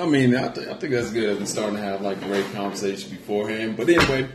[0.00, 1.40] I mean, I, th- I think that's good.
[1.40, 3.76] We're starting to have like a great conversation beforehand.
[3.76, 4.28] But anyway,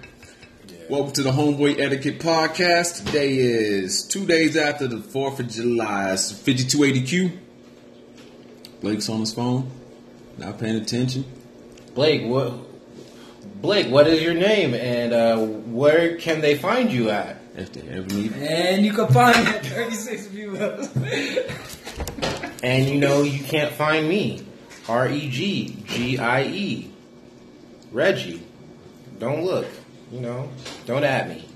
[0.89, 3.05] welcome to the Homeboy Etiquette Podcast.
[3.05, 6.11] Today is two days after the 4th of July.
[6.11, 7.37] It's 5280Q.
[8.81, 9.71] Blake's on his phone,
[10.37, 11.23] not paying attention.
[11.95, 12.55] Blake, what?
[13.61, 17.37] Blake, what is your name, and uh, where can they find you at?
[17.55, 20.89] If they ever need And you can find me at 36 views.
[22.61, 24.45] And you know you can't find me.
[24.87, 26.91] R E G G I E.
[27.91, 28.41] Reggie.
[29.19, 29.67] Don't look.
[30.11, 30.49] You know.
[30.85, 31.47] Don't at me.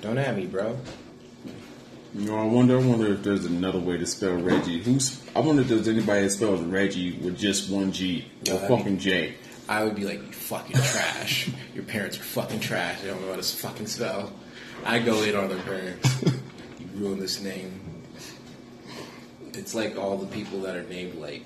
[0.00, 0.78] Don't at me, bro.
[2.14, 2.78] You know, I wonder.
[2.78, 4.82] I wonder if there's another way to spell Reggie.
[4.82, 5.20] Who's?
[5.36, 9.34] I wonder if there's anybody that spells Reggie with just one G or fucking J.
[9.68, 11.48] I would be like, you fucking trash.
[11.74, 13.02] Your parents are fucking trash.
[13.02, 14.32] They don't know how to fucking spell.
[14.84, 16.24] I go in on their parents.
[16.80, 17.78] you ruin this name.
[19.54, 21.44] It's like all the people that are named like.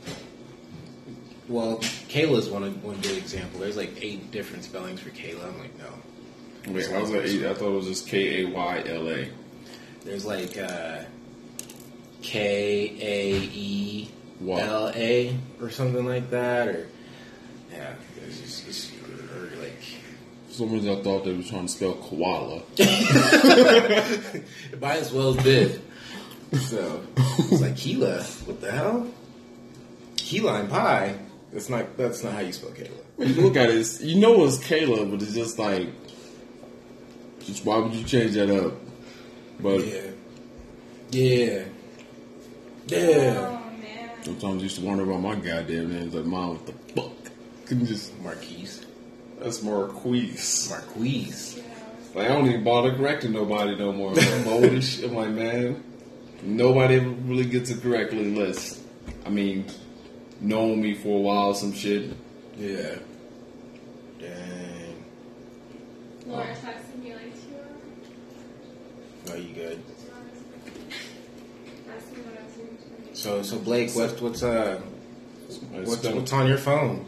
[1.48, 3.60] Well, Kayla's one one good example.
[3.60, 5.44] There's like eight different spellings for Kayla.
[5.46, 6.72] I'm like, no.
[6.72, 9.28] Wait, I was like, I thought it was just K A Y L A.
[10.04, 11.00] There's like uh,
[12.22, 14.10] K A E?
[14.46, 16.86] L A or something like that, or
[17.72, 17.94] yeah,
[18.26, 18.92] it's just, it's,
[19.34, 19.80] or like
[20.48, 22.62] For some reason, I thought they were trying to spell koala.
[22.76, 24.44] it
[24.80, 25.80] might as well been.
[26.52, 28.22] So it's like Keela.
[28.22, 29.08] What the hell?
[30.16, 31.16] Key lime pie.
[31.54, 31.96] That's not.
[31.96, 32.90] That's not how you spell Kayla.
[33.16, 35.86] When you look at it, it's- you know it's Caleb, but it's just like,
[37.44, 38.74] just why would you change that up?
[39.60, 40.00] But Yeah.
[41.10, 41.64] Yeah.
[42.88, 43.34] Yeah.
[43.38, 44.10] Oh man.
[44.24, 46.10] sometimes I used to wonder about my goddamn name.
[46.10, 47.12] Like, mom, what the fuck?
[47.66, 48.18] Couldn't just.
[48.20, 48.84] Marquise.
[49.40, 50.68] That's Marquise.
[50.70, 51.60] Marquise.
[52.14, 54.12] Like, I don't even bother correcting nobody no more.
[54.18, 55.04] I'm old as shit.
[55.04, 55.82] I'm like, man,
[56.42, 58.80] nobody ever really gets it correctly unless,
[59.26, 59.66] I mean,
[60.40, 62.10] known me for a while, some shit.
[62.56, 62.96] Yeah.
[64.20, 65.04] Dang.
[66.26, 67.56] Laura texted me like two
[69.26, 69.30] hours.
[69.30, 69.82] Are you good?
[71.88, 73.10] Asking what I was doing today.
[73.12, 74.80] So, so Blake, what's what's uh,
[75.72, 77.06] what's, what's on your phone?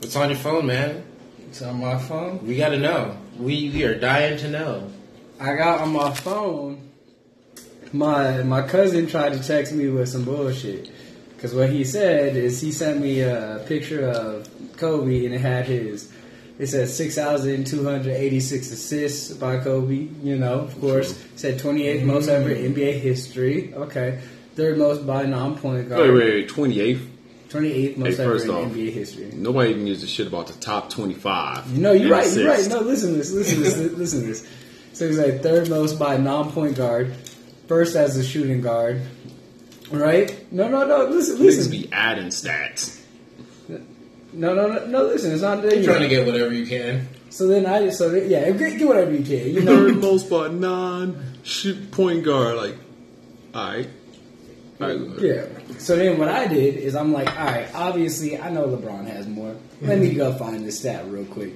[0.00, 1.04] What's on your phone, man?
[1.48, 2.46] It's on my phone.
[2.46, 3.16] We got to know.
[3.38, 4.90] We we are dying to know.
[5.40, 6.90] I got on my phone.
[7.92, 10.90] My my cousin tried to text me with some bullshit.
[11.38, 15.66] Cause what he said is he sent me a picture of Kobe and it had
[15.66, 16.12] his.
[16.58, 20.08] It said six thousand two hundred eighty six assists by Kobe.
[20.22, 21.12] You know, of course.
[21.12, 22.42] It said twenty eighth most mm-hmm.
[22.42, 23.72] ever in NBA history.
[23.72, 24.20] Okay,
[24.56, 26.00] third most by non point guard.
[26.00, 27.06] Wait, wait, wait, 28th?
[27.48, 29.30] Twenty eighth most Hey, ever in off, NBA history.
[29.32, 31.78] Nobody even gives a shit about the top 25.
[31.78, 32.36] No, you're and right.
[32.36, 32.68] You're right.
[32.68, 33.30] No, listen to this.
[33.30, 33.92] Listen to this.
[33.96, 34.46] listen to this.
[34.92, 37.14] So he's like third most by non-point guard,
[37.68, 39.00] first as a shooting guard.
[39.90, 40.52] Right?
[40.52, 41.04] No, no, no.
[41.06, 41.70] Listen, Niggas listen.
[41.70, 43.00] be adding stats.
[44.32, 45.02] No, no, no, no.
[45.04, 45.74] Listen, it's not there.
[45.74, 47.08] You're trying to get whatever you can.
[47.30, 49.54] So then I, so then, yeah, get, get whatever you can.
[49.54, 52.56] You know, Third most by non shoot point guard.
[52.56, 52.76] Like,
[53.54, 53.88] alright.
[54.80, 55.20] Alright.
[55.20, 55.46] yeah.
[55.78, 59.26] So then what I did is I'm like, all right, obviously I know LeBron has
[59.26, 59.56] more.
[59.80, 61.54] Let me go find this stat real quick.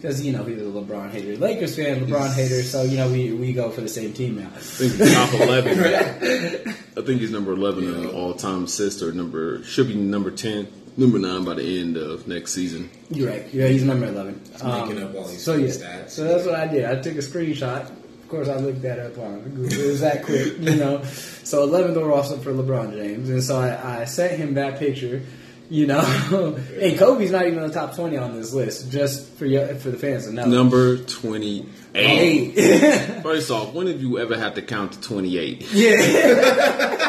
[0.00, 1.36] Because, you know, he's a LeBron hater.
[1.36, 4.46] Lakers fan, LeBron hater, so, you know, we, we go for the same team now.
[4.46, 5.78] I think he's top 11.
[6.96, 10.68] I think he's number 11 in all time assist, or number, should be number 10,
[10.96, 12.88] number 9 by the end of next season.
[13.10, 13.46] You're right.
[13.52, 14.40] Yeah, he's number 11.
[14.64, 14.64] making
[15.02, 15.68] up um, all these so, yeah.
[15.68, 16.10] stats.
[16.10, 16.86] So that's what I did.
[16.86, 17.90] I took a screenshot.
[17.90, 19.78] Of course, I looked that up on Google.
[19.78, 21.02] It was that quick, you know.
[21.02, 23.28] So 11th overall for LeBron James.
[23.28, 25.22] And so I, I sent him that picture,
[25.70, 26.00] you know.
[26.80, 29.90] and Kobe's not even in the top 20 on this list, just for you, for
[29.90, 30.44] the fans to know.
[30.44, 31.66] Number 28.
[31.94, 32.52] Eight.
[33.22, 35.72] First off, when have you ever had to count to 28?
[35.72, 37.06] yeah.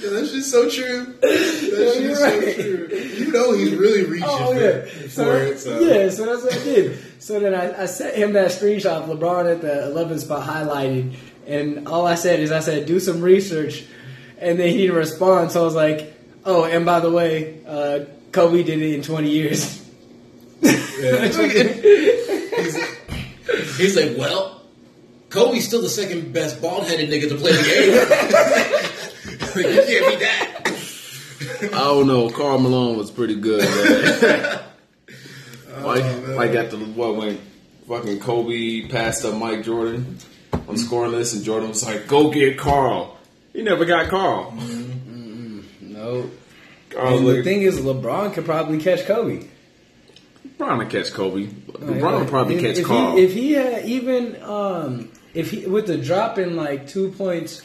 [0.00, 1.18] Yeah, that's just so true.
[1.20, 2.54] That's just You're so right.
[2.54, 2.88] true.
[2.92, 4.86] You know he's really reaching Oh yeah.
[5.08, 6.98] So, yeah, so that's what I did.
[7.20, 11.16] So then I, I sent him that screenshot of LeBron at the 11th spot highlighted,
[11.46, 13.86] and all I said is I said do some research,
[14.40, 15.52] and then he didn't respond.
[15.52, 16.12] So I was like,
[16.44, 19.84] oh, and by the way, uh, Kobe did it in 20 years.
[23.78, 24.62] He's like, well,
[25.30, 27.94] Kobe's still the second best bald headed nigga to play the game.
[29.64, 30.58] you can't beat that.
[31.74, 32.30] I don't know.
[32.30, 33.60] Karl Malone was pretty good.
[33.60, 34.60] Man.
[35.84, 36.36] like, man.
[36.36, 37.38] like at the what when
[37.86, 40.18] fucking Kobe passed up Mike Jordan
[40.52, 43.17] on the scoring list, and Jordan was like, "Go get Karl."
[43.58, 44.52] He never got Karl.
[45.80, 46.30] no.
[46.90, 49.48] Karl And the thing is, LeBron could probably catch Kobe.
[50.46, 51.46] LeBron would catch Kobe.
[51.46, 53.16] LeBron Like, would probably if, catch if Karl.
[53.16, 57.62] He, if he had even um, if he with the drop in like two points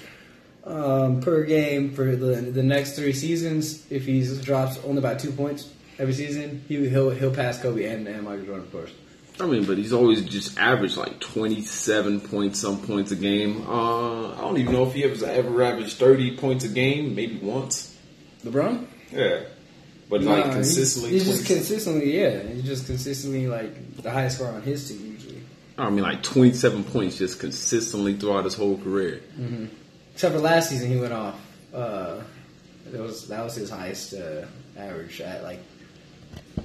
[0.63, 3.85] um, per game for the the next three seasons.
[3.91, 8.07] If he drops only about two points every season, he he'll he'll pass Kobe and,
[8.07, 8.91] and Michael Jordan, of course.
[9.39, 13.67] I mean, but he's always just averaged like 27 points, some points a game.
[13.67, 17.37] Uh, I don't even know if he ever, ever averaged 30 points a game, maybe
[17.37, 17.97] once.
[18.45, 19.41] LeBron, Yeah.
[20.09, 21.11] But like consistently.
[21.11, 25.13] he's, he's just consistently yeah, he's just consistently like the highest score on his team
[25.13, 25.41] usually.
[25.77, 29.21] I mean, like 27 points just consistently throughout his whole career.
[30.13, 31.39] Except for last season, he went off.
[31.73, 32.21] Uh,
[32.91, 34.45] that was that was his highest uh,
[34.77, 35.59] average at like.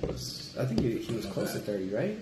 [0.03, 2.19] Was, I think he, he was close to thirty, right?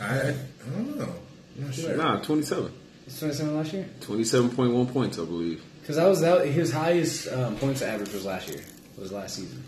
[0.00, 0.34] I, I
[0.72, 1.14] don't know.
[1.58, 1.96] I'm not sure.
[1.96, 2.72] Nah, 27.
[3.06, 3.88] It's twenty seven last year.
[4.00, 5.62] 27.1 points, I believe.
[5.80, 8.60] Because that was that his highest um, points average was last year.
[8.98, 9.62] Was last season.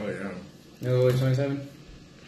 [0.00, 0.30] Oh yeah.
[0.80, 1.68] No, twenty seven.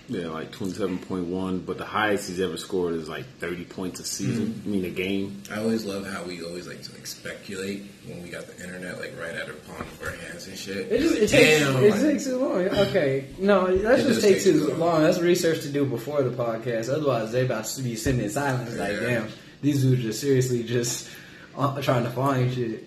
[0.09, 4.63] Yeah, like 27.1, but the highest he's ever scored is like 30 points a season.
[4.65, 5.43] I mean, a game.
[5.51, 9.01] I always love how we always like to like speculate when we got the internet
[9.01, 10.93] like right at our palm of our hands and shit.
[10.93, 12.61] It just it takes Damn, it like, takes too long.
[12.69, 14.79] Okay, no, that It just does takes take too too long.
[14.79, 15.03] long.
[15.03, 16.89] That's research to do before the podcast.
[16.89, 18.77] Otherwise, they about to be sitting in silence.
[18.77, 19.29] Like, damn,
[19.61, 21.09] these dudes are seriously just
[21.57, 22.85] uh, trying to find shit.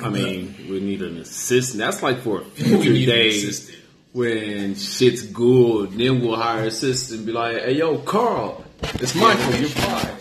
[0.00, 1.78] I mean, we need an assistant.
[1.78, 3.78] That's like for a We future an days assistant.
[4.16, 5.92] When shit's good.
[5.92, 8.64] Then we'll hire an assistant and be like, hey, yo, Carl,
[8.94, 9.54] it's Michael.
[9.56, 10.16] You're fired.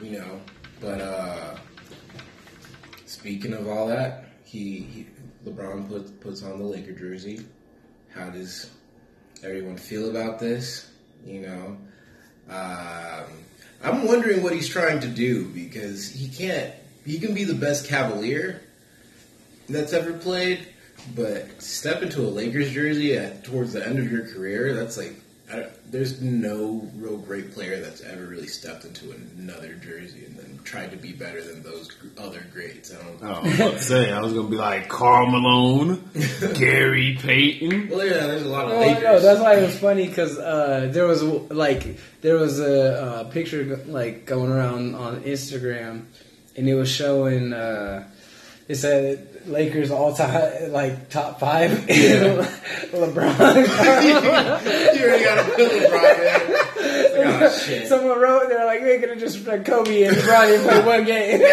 [0.00, 0.40] you know.
[0.80, 1.56] But uh
[3.04, 5.06] speaking of all that, he, he
[5.44, 7.40] LeBron puts puts on the Laker jersey.
[8.14, 8.70] How does
[9.42, 10.90] everyone feel about this?
[11.26, 11.76] You know,
[12.48, 13.24] um,
[13.82, 16.72] I'm wondering what he's trying to do because he can't.
[17.04, 18.62] He can be the best Cavalier
[19.68, 20.66] that's ever played,
[21.14, 24.74] but step into a Lakers jersey at towards the end of your career.
[24.74, 25.14] That's like.
[25.48, 30.36] I don't, there's no real great player that's ever really stepped into another jersey and
[30.36, 32.92] then tried to be better than those gr- other greats.
[32.92, 33.22] I don't.
[33.22, 33.28] Know.
[33.28, 36.02] Oh, I was about to say, I was going to be like Karl Malone,
[36.54, 37.90] Gary Payton.
[37.90, 39.02] Well, yeah, there's a lot of Oh, Lakers.
[39.04, 43.24] no, that's why it was funny because uh, there was like there was a, uh
[43.30, 46.06] picture like going around on Instagram,
[46.56, 47.52] and it was showing.
[47.52, 48.08] Uh,
[48.66, 51.70] it said Lakers all time like top five.
[52.90, 52.92] LeBron.
[54.96, 56.52] you already got put LeBron in.
[56.52, 57.88] Like, oh, shit.
[57.88, 61.04] Someone wrote they're like they could have just put Kobe and LeBron didn't play one
[61.04, 61.40] game.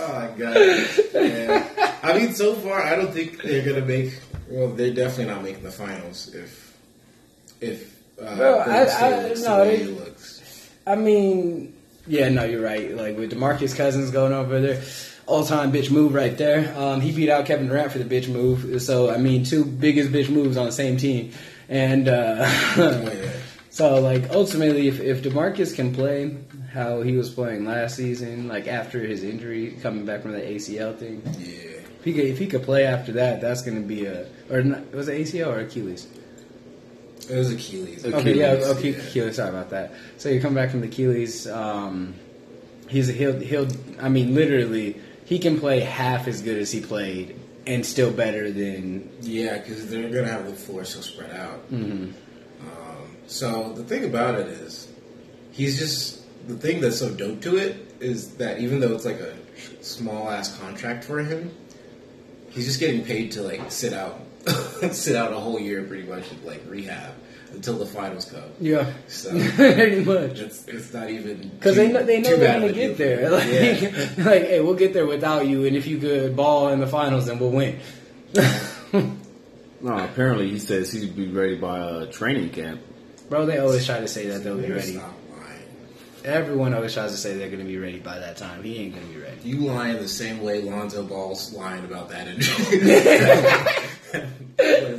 [0.00, 0.56] Oh my god.
[1.12, 1.98] Yeah.
[2.02, 4.18] I mean, so far, I don't think they're gonna make.
[4.48, 6.74] Well, they're definitely not making the finals if
[7.60, 10.40] if uh, No, I- I- no, they- looks.
[10.86, 11.74] I mean,
[12.06, 12.94] yeah, no, you're right.
[12.96, 14.82] Like with Demarcus Cousins going over there,
[15.28, 16.74] all time bitch move right there.
[16.76, 18.80] Um, he beat out Kevin Durant for the bitch move.
[18.82, 21.32] So I mean, two biggest bitch moves on the same team,
[21.68, 22.48] and uh,
[23.70, 26.36] so like ultimately, if if Demarcus can play
[26.72, 30.96] how he was playing last season, like after his injury coming back from the ACL
[30.98, 31.80] thing, Yeah.
[31.98, 34.62] if he could, if he could play after that, that's going to be a or
[34.62, 36.06] not, was it ACL or Achilles?
[37.28, 38.06] It was Achilles.
[38.06, 38.96] Okay, yeah, Achilles, okay, yeah.
[39.02, 39.36] Achilles.
[39.36, 39.92] Sorry about that.
[40.16, 41.46] So you come back from the Achilles.
[41.46, 42.14] Um,
[42.88, 43.68] he's he'll he'll.
[44.00, 44.98] I mean, literally,
[45.28, 49.10] he can play half as good as he played, and still better than.
[49.20, 51.70] Yeah, because they're gonna have the floor so spread out.
[51.70, 52.12] Mhm.
[52.62, 54.88] Um, so the thing about it is,
[55.52, 59.20] he's just the thing that's so dope to it is that even though it's like
[59.20, 59.34] a
[59.82, 61.50] small ass contract for him,
[62.50, 64.20] he's just getting paid to like sit out,
[64.92, 67.12] sit out a whole year pretty much of like rehab
[67.52, 68.42] until the finals come.
[68.60, 70.38] Yeah, So pretty much.
[70.38, 73.30] it's it's not even Because they know they know they're gonna get there.
[73.38, 74.08] Like, yeah.
[74.24, 77.26] like, hey, we'll get there without you, and if you could ball in the finals,
[77.26, 77.78] then we'll win.
[79.80, 82.80] No, apparently he says he'd be ready by uh, training camp.
[83.30, 84.94] Bro, they always try to say that they'll be ready.
[84.94, 85.62] Stop lying.
[86.24, 88.64] Everyone always tries to say they're going to be ready by that time.
[88.64, 89.36] He ain't going to be ready.
[89.44, 92.80] You lying the same way Lonzo Ball's lying about that injury.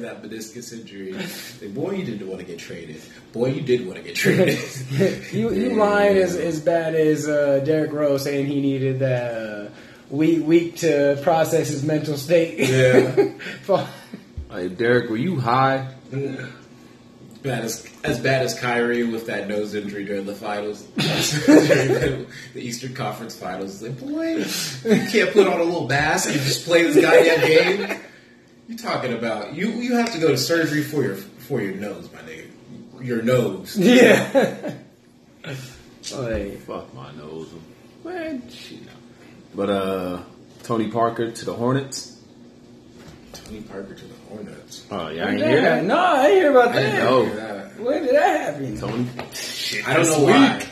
[0.02, 1.14] What is that meniscus injury?
[1.14, 3.02] Like, boy, you didn't want to get traded.
[3.34, 4.60] Boy, you did want to get traded.
[5.34, 9.70] you you lying as as bad as uh, Derrick Rose saying he needed that uh,
[10.10, 12.60] week week to process his mental state.
[12.70, 13.32] Yeah.
[13.64, 13.88] For-
[14.50, 15.94] Like, Derek, were you high?
[17.42, 20.82] bad as, as bad as Kyrie with that nose injury during the finals,
[21.46, 23.82] during the Eastern Conference Finals.
[23.82, 27.48] Like, boy, you can't put on a little mask and just play this goddamn
[27.88, 28.00] game.
[28.70, 29.70] You talking about you?
[29.72, 32.46] You have to go to surgery for your for your nose, my nigga.
[33.02, 33.76] Your nose.
[33.76, 34.76] yeah.
[36.14, 37.52] like, Fuck my nose.
[38.06, 38.82] Man, shit.
[39.56, 40.22] But uh,
[40.62, 42.22] Tony Parker to the Hornets.
[43.34, 44.86] Tony Parker to the Hornets.
[44.92, 45.86] Oh yeah, I ain't hear yeah, that.
[45.86, 47.04] no, I didn't hear about I didn't that.
[47.04, 47.26] know.
[47.26, 47.72] Hear.
[47.80, 48.80] When did that happen?
[48.80, 49.08] Tony.
[49.88, 50.68] I don't know why.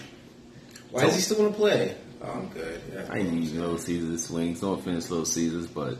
[0.91, 1.97] Why does he still want to play?
[2.21, 2.79] Oh, I'm good.
[2.93, 3.07] Yeah.
[3.09, 4.61] I ain't even Little Caesars swings.
[4.61, 5.97] No offense, Little Caesars, but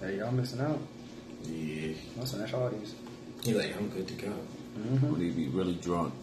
[0.00, 0.78] Hey, y'all missing out.
[1.44, 1.92] Yeah.
[2.16, 2.94] That's an extra audience.
[3.42, 4.32] He's like, I'm good to go.
[4.78, 5.12] Mm-hmm.
[5.12, 6.14] when he be really drunk,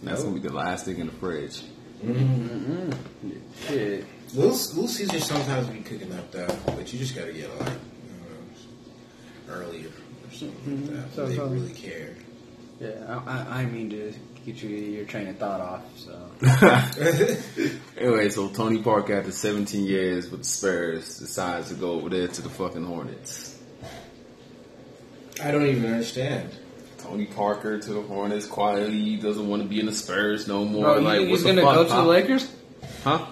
[0.00, 0.32] and that's Nope.
[0.32, 1.62] gonna be the last thing in the fridge.
[2.04, 2.92] Mm-hmm.
[2.92, 3.66] mm-hmm.
[3.66, 4.04] Shit.
[4.34, 9.48] Little, little Caesar sometimes be cooking up though, but you just gotta get like you
[9.48, 10.96] know, earlier or something like mm-hmm.
[10.96, 11.14] that.
[11.14, 12.14] So- they so- really care.
[12.80, 14.12] Yeah, I, I, I mean to
[14.46, 15.82] get you your train of thought off.
[15.98, 16.30] So
[17.98, 22.28] Anyway, so Tony Parker, after 17 years with the Spurs, decides to go over there
[22.28, 23.58] to the fucking Hornets.
[25.42, 26.50] I don't even understand.
[26.98, 30.64] Tony Parker to the Hornets quietly he doesn't want to be in the Spurs no
[30.64, 30.86] more.
[30.86, 32.50] Oh, Bro, you like, think what he's gonna fuck, go to the Lakers?
[33.04, 33.26] Huh?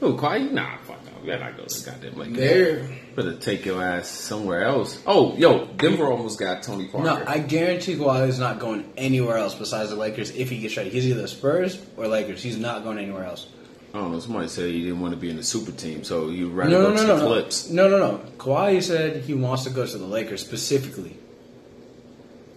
[0.00, 0.52] Who, quiet?
[0.52, 1.26] Nah, fuck no.
[1.26, 2.36] We gotta not go to the goddamn Lakers.
[2.36, 5.00] They're Better take your ass somewhere else.
[5.06, 7.04] Oh, yo, Denver almost got Tony Parker.
[7.06, 10.74] No, I guarantee Kawhi is not going anywhere else besides the Lakers if he gets
[10.74, 10.92] traded.
[10.92, 12.42] He's either Spurs or Lakers.
[12.42, 13.46] He's not going anywhere else.
[13.92, 14.20] I don't know.
[14.20, 16.82] Somebody said he didn't want to be in the super team, so he'd rather No,
[16.82, 17.70] go no, to no, the no, Clips.
[17.70, 18.18] no, no, no.
[18.38, 21.16] Kawhi said he wants to go to the Lakers specifically.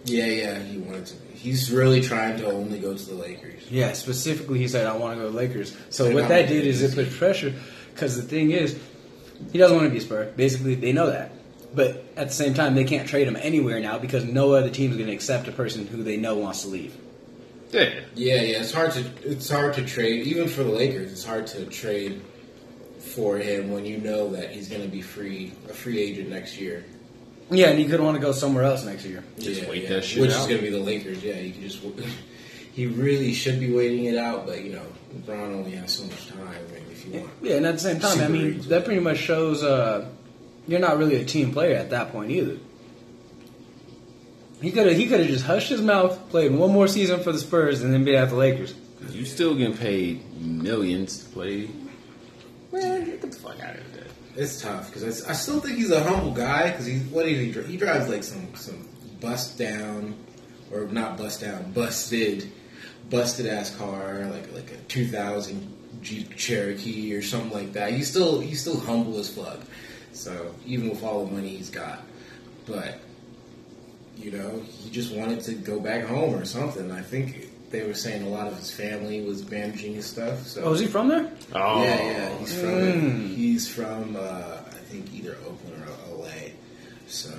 [0.04, 0.58] yeah, yeah.
[0.62, 1.14] He wanted to.
[1.34, 3.68] He's really trying to only go to the Lakers.
[3.70, 5.76] Yeah, specifically, he said, I want to go to Lakers.
[5.90, 7.52] So They're what that did is it put pressure,
[7.94, 8.78] because the thing is,
[9.52, 10.32] he doesn't want to be a Spur.
[10.36, 11.32] Basically, they know that.
[11.74, 14.92] But at the same time, they can't trade him anywhere now because no other team
[14.92, 16.96] is going to accept a person who they know wants to leave.
[17.70, 18.00] Yeah.
[18.14, 18.60] Yeah, yeah.
[18.60, 21.10] It's hard to it's hard to trade even for the Lakers.
[21.10, 22.22] It's hard to trade
[23.00, 26.58] for him when you know that he's going to be free a free agent next
[26.58, 26.84] year.
[27.50, 29.24] Yeah, and he could want to go somewhere else next year.
[29.38, 29.88] Just yeah, wait yeah.
[29.90, 30.42] that shit Which out.
[30.42, 31.22] is going to be the Lakers.
[31.22, 31.82] Yeah, you can just.
[32.74, 34.82] He really should be waiting it out, but you know,
[35.16, 36.40] LeBron only has so much time.
[36.48, 38.68] I if you want, Yeah, and at the same time, I mean, easy.
[38.68, 40.08] that pretty much shows uh,
[40.66, 42.56] you're not really a team player at that point either.
[44.60, 47.32] He could have he could have just hushed his mouth, played one more season for
[47.32, 48.74] the Spurs, and then be at the Lakers.
[49.10, 51.68] You still getting paid millions to play.
[52.72, 54.04] Man, get the fuck out of there.
[54.36, 56.70] it's tough because I still think he's a humble guy.
[56.70, 57.66] Because he what did he drive?
[57.68, 58.88] He drives like some some
[59.20, 60.14] bust down,
[60.72, 62.50] or not bust down, busted,
[63.10, 67.92] busted ass car, like like a 2000 Jeep Cherokee or something like that.
[67.92, 69.60] He's still he's still humble as fuck.
[70.12, 72.02] So even with all the money he's got,
[72.66, 72.98] but
[74.16, 76.90] you know he just wanted to go back home or something.
[76.92, 80.46] I think they were saying a lot of his family was managing his stuff.
[80.46, 81.28] So Oh, is he from there?
[81.54, 82.38] Oh, yeah, yeah.
[82.38, 83.34] He's from Mm.
[83.34, 86.50] he's from uh, I think either Oakland or LA.
[87.08, 87.30] So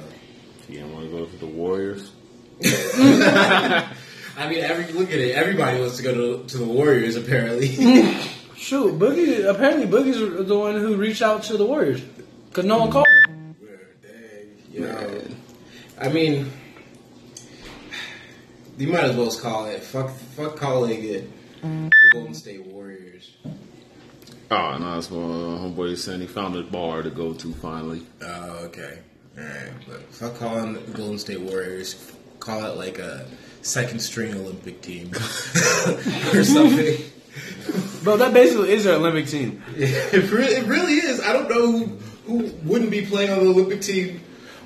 [0.68, 2.12] You don't want to go to the Warriors?
[4.38, 5.36] I mean, every look at it.
[5.36, 7.16] Everybody wants to go to, to the Warriors.
[7.16, 7.68] Apparently,
[8.56, 9.48] Shoot, Boogie.
[9.48, 13.56] Apparently, Boogie's the one who reached out to the Warriors because no one called him.
[14.74, 15.36] Dang.
[16.00, 16.52] I mean,
[18.78, 20.10] you might as well just call it fuck.
[20.10, 21.30] Fuck calling it
[21.62, 23.32] the Golden State Warriors.
[24.52, 26.22] Oh, no, that's what uh, homeboy saying.
[26.22, 28.06] He found a bar to go to finally.
[28.22, 29.00] Oh, okay.
[29.38, 29.72] Alright.
[29.88, 32.14] But fuck calling the Golden State Warriors.
[32.40, 33.26] Call it like a
[33.66, 35.12] second string Olympic team.
[36.34, 36.98] or something.
[38.04, 39.64] Bro, that basically is their Olympic team.
[39.76, 41.20] It really, it really is.
[41.20, 41.86] I don't know who,
[42.28, 44.22] who wouldn't be playing on the Olympic team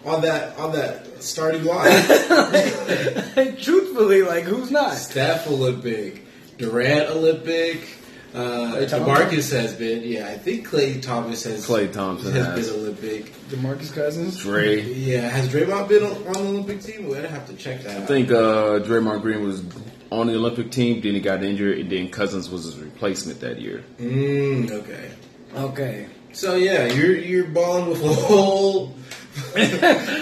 [0.06, 1.89] on that on that starting line.
[3.58, 4.96] Truthfully, like who's not?
[4.96, 6.25] Steph Olympic,
[6.58, 7.99] Durant Olympic.
[8.34, 10.04] Uh, Demarcus has been.
[10.04, 11.66] Yeah, I think Clay Thomas has.
[11.66, 12.70] Klay Thompson has, has.
[12.70, 13.34] been Olympic.
[13.50, 14.38] Demarcus Cousins.
[14.38, 14.82] Dre.
[14.82, 17.08] Yeah, has Draymond been on on the Olympic team?
[17.08, 18.08] We'd have to check that I out.
[18.08, 19.64] think uh, Draymond Green was
[20.12, 23.60] on the Olympic team, then he got injured, and then Cousins was his replacement that
[23.62, 23.84] year.
[24.00, 25.12] Mm, okay.
[25.56, 26.08] Okay.
[26.32, 28.88] So yeah, you're you're balling with a whole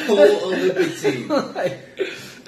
[0.05, 1.97] whole Olympic team like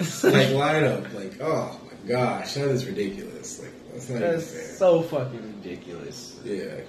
[0.00, 1.12] lineup.
[1.14, 3.60] Like, oh my gosh, that is ridiculous.
[3.60, 6.38] Like, that's That's so fucking ridiculous.
[6.44, 6.80] Yeah.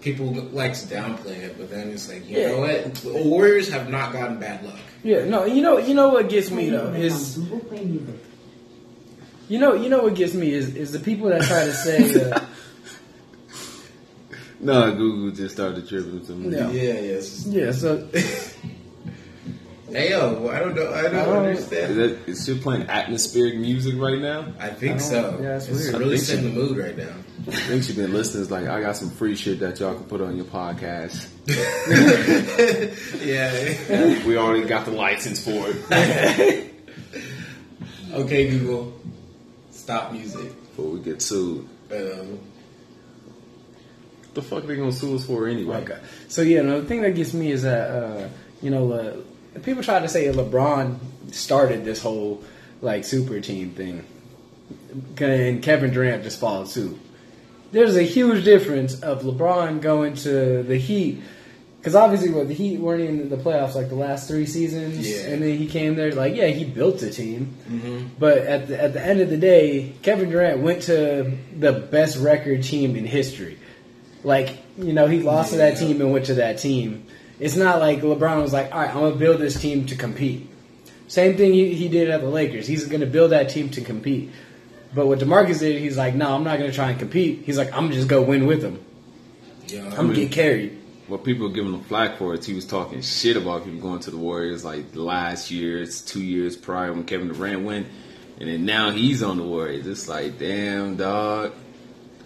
[0.00, 2.48] People like to downplay it, but then it's like, you Yeah.
[2.48, 2.94] know what?
[2.94, 4.78] The Warriors have not gotten bad luck.
[5.02, 7.38] Yeah, no, you know, you know what gets me though is
[9.48, 12.30] you know, you know what gets me is is the people that try to say,
[12.30, 12.40] uh,
[14.60, 16.54] No, Google just started tripping to me.
[16.54, 16.70] Yeah.
[16.70, 17.46] Yeah, yes.
[17.46, 17.72] yeah.
[17.72, 18.06] So
[19.90, 20.92] Hey yo, I don't know.
[20.92, 21.96] I don't, I don't- Is, understand.
[21.96, 24.52] that, is she playing atmospheric music right now?
[24.60, 25.38] I think I so.
[25.42, 25.98] yeah, it's it's weird.
[25.98, 27.12] really setting the mood right now.
[27.48, 28.42] I think she been listening.
[28.42, 31.26] It's like, I got some free shit that y'all can put on your podcast.
[33.24, 34.26] yeah.
[34.26, 36.72] we already got the license for it.
[38.12, 38.92] okay, Google,
[39.70, 40.50] stop music.
[40.76, 41.66] Before we get sued.
[41.90, 42.38] Um,
[44.34, 45.78] the fuck are they gonna sue us for anyway?
[45.78, 45.98] okay.
[46.28, 48.28] So yeah, no, the thing that gets me is that uh,
[48.62, 49.16] you know uh,
[49.62, 50.96] people try to say LeBron
[51.32, 52.42] started this whole
[52.80, 54.04] like super team thing,
[55.18, 56.98] and Kevin Durant just followed suit.
[57.72, 61.22] there's a huge difference of LeBron going to the Heat.
[61.78, 65.28] Because obviously, what the Heat weren't in the playoffs like the last three seasons, Yeah.
[65.32, 66.12] and then he came there.
[66.12, 68.06] Like, yeah, he built a team, Mm-hmm.
[68.18, 72.18] but at the at the end of the day, Kevin Durant went to the best
[72.18, 73.58] record team in history.
[74.24, 77.04] Like, you know, he lost to that team and went to that team.
[77.40, 80.48] It's not like LeBron was like, all right, I'm gonna build this team to compete.
[81.08, 82.66] Same thing he, he did at the Lakers.
[82.66, 84.30] He's gonna build that team to compete.
[84.94, 87.42] But what Demarcus did, he's like, no, I'm not gonna try and compete.
[87.44, 88.84] He's like, I'm gonna just go win with them.
[89.68, 90.76] Yeah, I'm gonna get carried.
[91.08, 94.00] What people were giving him flack for is he was talking shit about people going
[94.00, 97.86] to the Warriors like the last years, two years prior when Kevin Durant went,
[98.38, 99.86] and then now he's on the Warriors.
[99.86, 101.52] It's like, damn, dog.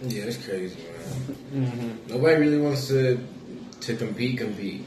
[0.02, 1.66] yeah, it's crazy, man.
[1.71, 2.09] Mm-hmm.
[2.09, 3.25] Nobody really wants to
[3.80, 4.38] to compete.
[4.38, 4.85] Compete.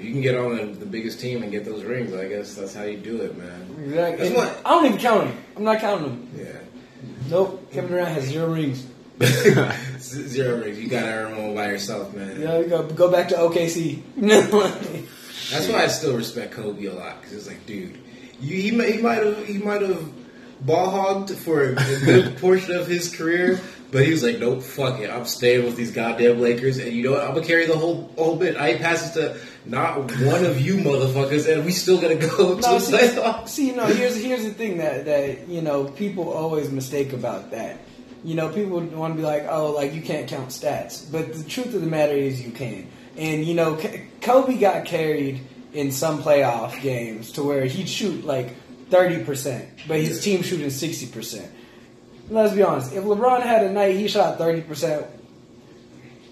[0.00, 2.74] You can get on the, the biggest team and get those rings, I guess that's
[2.74, 3.76] how you do it, man.
[3.84, 4.30] Exactly.
[4.32, 5.36] What- I don't even count him.
[5.56, 6.28] I'm not counting him.
[6.36, 6.46] Yeah.
[7.28, 7.70] Nope.
[7.72, 8.86] Kevin Durant has zero rings.
[10.00, 10.80] Zero rings.
[10.80, 12.40] You gotta earn one by yourself, man.
[12.40, 14.00] Yeah, go go back to OKC.
[14.16, 17.98] That's why I still respect Kobe a lot because it's like, dude,
[18.40, 20.02] you, he might he might have he might have
[20.64, 23.60] ball hogged for a, good portion of his career,
[23.92, 27.02] but he was like, nope, fuck it, I'm staying with these goddamn Lakers, and you
[27.02, 27.22] know what?
[27.22, 28.56] I'm gonna carry the whole whole bit.
[28.56, 29.38] I pass it to
[29.70, 33.48] not one of you motherfuckers, and we still gotta go to No, the see, playoffs.
[33.48, 37.52] see, you know, here's here's the thing that that you know people always mistake about
[37.52, 37.78] that.
[38.24, 41.42] You know, people want to be like, oh, like you can't count stats, but the
[41.44, 42.86] truth of the matter is you can.
[43.16, 45.40] And you know, K- Kobe got carried
[45.72, 48.54] in some playoff games to where he'd shoot like
[48.90, 51.50] thirty percent, but his team shooting sixty percent.
[52.28, 52.92] Let's be honest.
[52.92, 55.06] If LeBron had a night he shot thirty percent,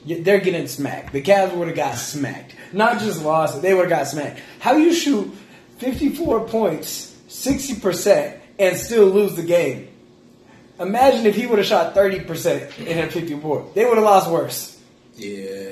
[0.07, 1.13] they're getting smacked.
[1.13, 2.55] The Cavs would have got smacked.
[2.73, 4.41] Not just lost, they would have got smacked.
[4.59, 5.35] How you shoot
[5.79, 9.89] 54 points, 60%, and still lose the game?
[10.81, 13.71] Imagine if he would have shot 30% and had 54.
[13.75, 14.81] They would have lost worse.
[15.17, 15.71] Yeah,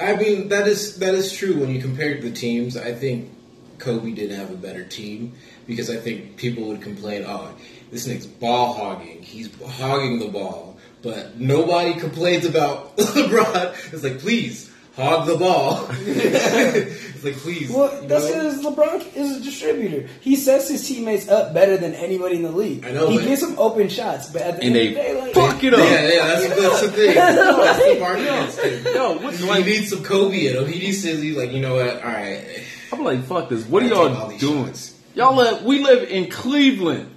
[0.00, 2.76] I mean that is that is true when you compare the teams.
[2.76, 3.32] I think
[3.78, 5.32] Kobe did have a better team
[5.66, 7.52] because I think people would complain, "Oh,
[7.90, 9.22] this nigga's ball hogging.
[9.22, 13.92] He's hogging the ball," but nobody complains about LeBron.
[13.92, 15.86] It's like, please hog the ball.
[15.90, 17.70] it's like, please.
[17.70, 18.50] Well, you that's know?
[18.50, 20.08] because LeBron is a distributor.
[20.20, 22.84] He sets his teammates up better than anybody in the league.
[22.86, 24.94] I know, He but- gets them open shots, but at the And end they of
[24.94, 25.80] the day, like, fuck it up.
[25.80, 27.14] Yeah, yeah, that's, that's the thing.
[27.14, 28.94] That's the market thing.
[28.94, 30.66] Yo, what, He like, needs some Kobe in him.
[30.66, 31.96] He needs to be like, you know what?
[32.02, 32.44] All right.
[32.92, 33.64] I'm like, fuck this.
[33.66, 34.66] What are I take all y'all doing?
[34.66, 35.00] shots.
[35.14, 37.12] Y'all live, we live in Cleveland.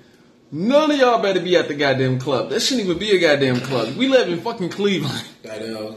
[0.52, 2.50] None of y'all better be at the goddamn club.
[2.50, 3.96] That shouldn't even be a goddamn club.
[3.96, 5.24] We live in fucking Cleveland.
[5.50, 5.96] I know.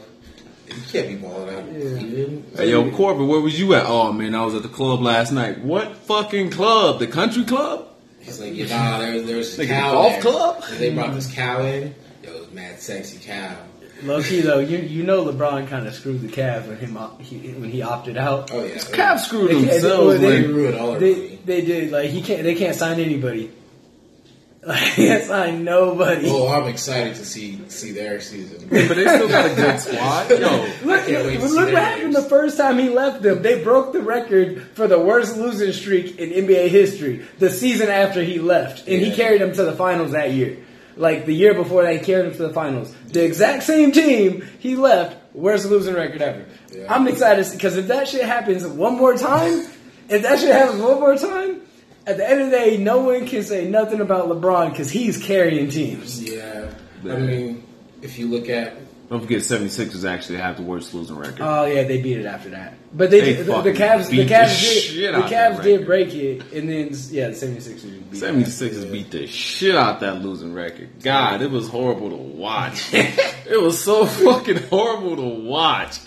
[0.74, 1.64] You can't be balling out.
[1.72, 2.56] Yeah.
[2.56, 3.84] Hey, yo, Corbin, where was you at?
[3.86, 5.60] Oh, man, I was at the club last night.
[5.60, 6.98] What fucking club?
[6.98, 7.88] The country club?
[8.20, 10.20] He's like, yeah, nah, there, there's a Nigga, cow golf there.
[10.22, 10.64] club?
[10.70, 11.94] And they brought this cow in.
[12.22, 13.56] Yo, it was mad sexy cow.
[14.04, 17.20] Low key though, you you know LeBron kind of screwed the Cavs when him op-
[17.22, 18.50] he, when he opted out.
[18.52, 20.20] Oh yeah, Cavs screwed They- they- themselves.
[20.20, 23.52] they- They ruined all our They they did like he can't they can't sign anybody.
[24.64, 26.28] Like they can't sign nobody.
[26.30, 28.68] Oh, I'm excited to see see their season.
[28.70, 30.30] But they still got a good squad.
[30.30, 30.36] Yo,
[30.84, 32.22] Look, I can't wait to look see what happened games.
[32.24, 33.42] the first time he left them.
[33.42, 38.22] They broke the record for the worst losing streak in NBA history the season after
[38.22, 38.86] he left.
[38.86, 40.58] And he carried them to the finals that year.
[40.96, 42.94] Like the year before that, he carried them to the finals.
[43.08, 46.44] The exact same team he left, worst losing record ever.
[46.70, 46.94] Yeah.
[46.94, 49.66] I'm excited because if that shit happens one more time,
[50.08, 51.62] if that shit happens one more time,
[52.06, 55.22] at the end of the day, no one can say nothing about LeBron because he's
[55.22, 56.22] carrying teams.
[56.22, 56.70] Yeah,
[57.02, 57.14] Yeah.
[57.14, 57.64] I mean,
[58.02, 58.76] if you look at
[59.12, 61.42] don't forget 76ers actually have the worst losing record.
[61.42, 62.72] Oh yeah, they beat it after that.
[62.94, 65.18] But they, They did, the, the fucking Cavs the beat the Cavs shit did the
[65.18, 68.24] Cavs did break it, and then yeah, the 76ers beat it.
[68.24, 70.88] 76ers beat the shit out that losing record.
[71.02, 72.88] God, it was horrible to watch.
[72.94, 75.98] it was so fucking horrible to watch.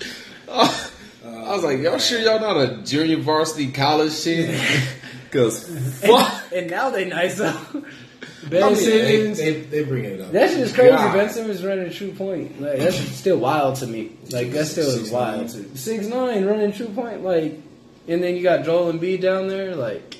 [0.47, 0.91] Oh,
[1.25, 4.59] I was like, y'all sure y'all not a junior varsity college shit?
[5.35, 6.43] Because fuck.
[6.53, 7.59] And now they nice though.
[8.49, 9.37] Ben I mean, they, Simmons.
[9.39, 10.31] they, they bring it up.
[10.31, 10.91] that shit is crazy.
[10.91, 11.13] God.
[11.15, 12.61] Ben Simmons running true point.
[12.61, 14.15] Like that's still wild to me.
[14.31, 15.37] Like that still is Six wild.
[15.37, 15.47] nine.
[15.47, 17.23] To, Six nine running true point.
[17.23, 17.59] Like,
[18.07, 19.75] and then you got Joel Embiid down there.
[19.75, 20.17] Like,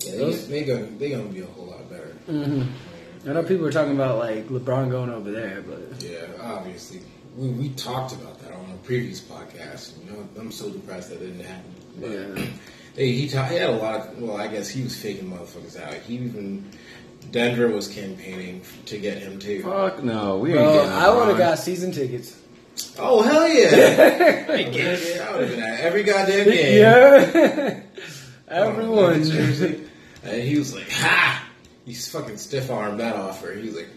[0.00, 2.16] Yeah, they, they gonna they gonna be a whole lot better.
[2.28, 3.30] Mm-hmm.
[3.30, 7.00] I know people are talking about like LeBron going over there, but Yeah, obviously.
[7.36, 9.92] We, we talked about that on a previous podcast.
[10.04, 11.72] You know, I'm so depressed that didn't happen.
[12.00, 12.46] But Yeah.
[12.98, 14.18] They, he, ta- he had a lot of.
[14.20, 15.94] Well, I guess he was faking motherfuckers out.
[15.94, 16.68] He even
[17.30, 19.62] Denver was campaigning to get him too.
[19.62, 21.38] Fuck no, we ain't bro, getting I would have LeBron.
[21.38, 22.36] got season tickets.
[22.98, 23.68] Oh hell yeah!
[24.48, 25.20] Oh, I ain't it.
[25.20, 26.78] I would have been at every goddamn game.
[26.80, 27.80] Yeah,
[28.50, 29.22] Oh, everyone.
[29.30, 29.84] jersey.
[30.24, 31.44] And he was like, "Ha!"
[31.84, 33.52] He's fucking stiff armed that offer.
[33.52, 33.88] He was like,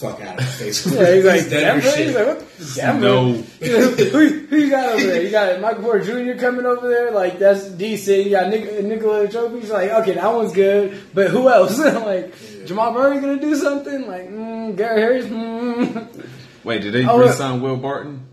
[0.00, 0.86] fuck out of my face.
[0.92, 1.96] Yeah, he's like, He's Denver Denver?
[1.96, 2.06] shit.
[2.06, 2.74] He's like, what?
[2.74, 3.00] Denver?
[3.00, 3.32] No.
[3.60, 5.22] who, who you got over there?
[5.22, 6.40] You got Michael Porter Jr.
[6.40, 8.24] coming over there, like that's decent.
[8.24, 11.78] You got Nic- Nikola Jokic, like okay, that one's good, but who else?
[11.78, 12.34] like
[12.66, 14.06] Jamal Murray gonna do something?
[14.06, 15.26] Like mm, Gary Harris?
[15.26, 16.26] Mm.
[16.64, 17.28] Wait, did they Oh, look.
[17.30, 18.26] re-sign Will Barton?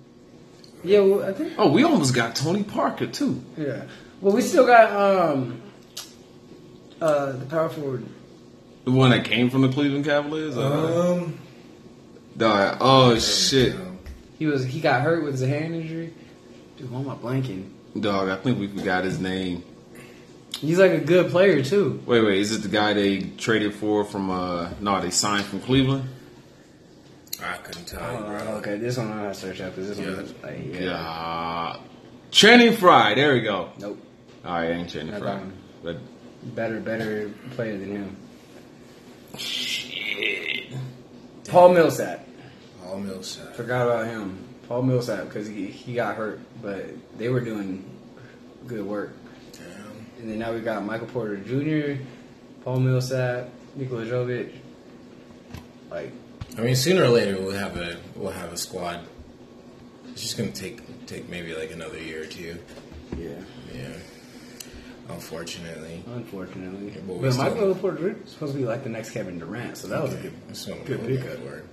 [0.84, 3.42] Yeah, well, I think Oh, we almost got Tony Parker too.
[3.58, 3.84] yeah.
[4.22, 5.62] Well, we still got um
[7.02, 8.06] uh the power forward.
[8.86, 10.58] The one that came from the Cleveland Cavaliers.
[10.58, 11.38] Uh, Um,
[12.38, 13.76] dog, oh shit,
[14.40, 16.14] He was he got hurt with his hand injury.
[16.78, 17.70] Dude, why am I blanking?
[18.00, 18.30] dog.
[18.30, 19.64] I think we forgot his name.
[20.60, 22.02] He's like a good player too.
[22.06, 24.30] Wait, wait, is it the guy they traded for from?
[24.30, 26.08] uh No, they signed from Cleveland.
[27.44, 28.54] I couldn't tell Oh, you, bro.
[28.58, 30.16] okay, this one I have to search up because this Yeah.
[30.16, 30.80] one like yeah.
[30.82, 31.78] Yeah,
[32.32, 33.14] Channing Frye.
[33.16, 33.70] There we go.
[33.80, 34.00] Nope.
[34.46, 35.40] All right, ain't Channing Not Frye,
[35.84, 35.98] but
[36.56, 38.16] Better, better player than him.
[39.38, 40.74] shit.
[41.48, 42.27] Paul Millsap.
[42.88, 43.54] Paul Millsap.
[43.56, 44.38] Forgot about him.
[44.68, 46.86] Paul Millsap because he, he got hurt, but
[47.18, 47.84] they were doing
[48.66, 49.12] good work.
[49.54, 50.22] Damn.
[50.22, 52.02] And then now we got Michael Porter Jr.,
[52.64, 54.52] Paul Millsap, Nikola Jokic.
[55.90, 56.12] Like,
[56.58, 59.02] I mean, sooner or later we'll have a we'll have a squad.
[60.10, 62.58] It's just gonna take take maybe like another year or two.
[63.18, 63.30] yeah,
[63.74, 63.90] Yeah.
[65.10, 66.04] Unfortunately.
[66.08, 66.92] unfortunately.
[66.94, 68.24] Yeah, but but Michael Porter Jr.
[68.24, 70.34] is supposed to be like the next Kevin Durant, so that was a good.
[70.86, 71.40] Good pickup.
[71.40, 71.64] for.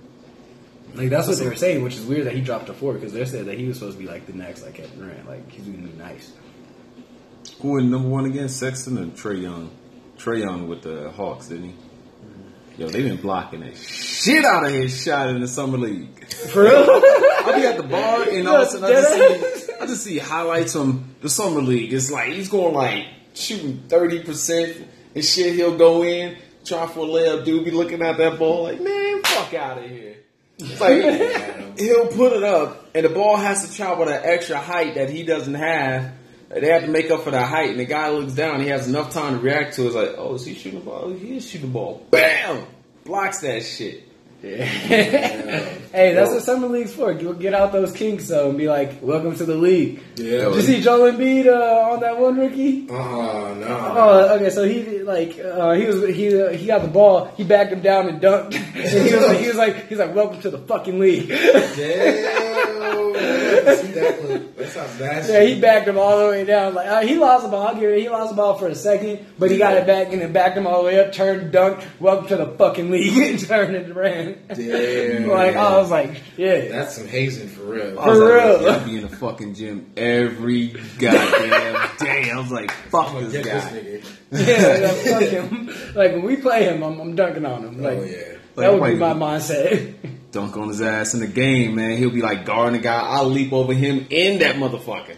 [0.93, 3.11] Like that's what they were saying, which is weird that he dropped to four because
[3.11, 5.51] they said that he was supposed to be like the next like Kevin Durant, like
[5.51, 6.31] he's gonna be nice.
[7.61, 8.49] Who went number one again?
[8.49, 9.71] Sexton or Trae Young?
[10.17, 11.71] Trae Young with the Hawks, didn't he?
[11.71, 12.81] Mm-hmm.
[12.81, 16.27] Yo, they been blocking that shit out of his shot in the summer league.
[16.27, 16.73] For real?
[17.45, 20.03] I'll be at the bar and all of a sudden I just, see, I just
[20.03, 21.93] see highlights from the summer league.
[21.93, 25.53] It's like he's going like shooting thirty percent and shit.
[25.55, 27.45] He'll go in try for a layup.
[27.45, 30.17] Dude be looking at that ball like, man, fuck out of here.
[30.59, 35.09] Like he'll put it up and the ball has to travel that extra height that
[35.09, 36.13] he doesn't have.
[36.49, 38.61] They have to make up for that height, and the guy looks down.
[38.61, 39.85] He has enough time to react to it.
[39.87, 41.11] It's like, oh, is he shooting the ball?
[41.11, 42.05] He is shooting the ball.
[42.11, 42.65] Bam!
[43.03, 44.04] Blocks that shit.
[44.45, 47.11] hey, that's what summer league's for.
[47.15, 50.49] Get get out those kinks though and be like, "Welcome to the league." Yeah.
[50.49, 52.85] Did you see Joel Embiid uh, on that one rookie?
[52.91, 53.93] Oh no.
[53.97, 54.51] Oh, okay.
[54.51, 57.33] So he like uh, he was he uh, he got the ball.
[57.35, 58.53] He backed him down and dunked.
[58.53, 63.04] and he was like he was like he's like, "Welcome to the fucking league." Damn.
[63.25, 64.57] That clip.
[64.57, 66.73] That sounds yeah, he backed him all the way down.
[66.73, 67.67] Like uh, he lost the ball.
[67.67, 67.99] I'll give it.
[67.99, 70.57] He lost the ball for a second, but he got it back and then backed
[70.57, 71.11] him all the way up.
[71.11, 71.85] Turned, dunked.
[71.99, 73.17] Welcome to the fucking league.
[73.31, 74.37] and turned and ran.
[74.53, 75.27] Damn.
[75.27, 76.67] like I was like, yeah.
[76.69, 77.99] That's some hazing for real.
[77.99, 78.69] I was For like, real.
[78.69, 80.67] I'd be in the fucking gym every
[80.99, 82.31] goddamn day.
[82.31, 83.59] I was like, fuck I'm this guy.
[83.69, 84.15] this nigga.
[84.31, 85.67] Yeah, like, fuck him.
[85.95, 87.81] Like when we play him, I'm, I'm dunking on him.
[87.81, 88.34] Like oh yeah.
[88.55, 89.93] That would Like, be my like- mindset.
[90.31, 91.97] Dunk on his ass in the game, man.
[91.97, 92.99] He'll be like guarding the guy.
[92.99, 95.15] I'll leap over him in that motherfucker.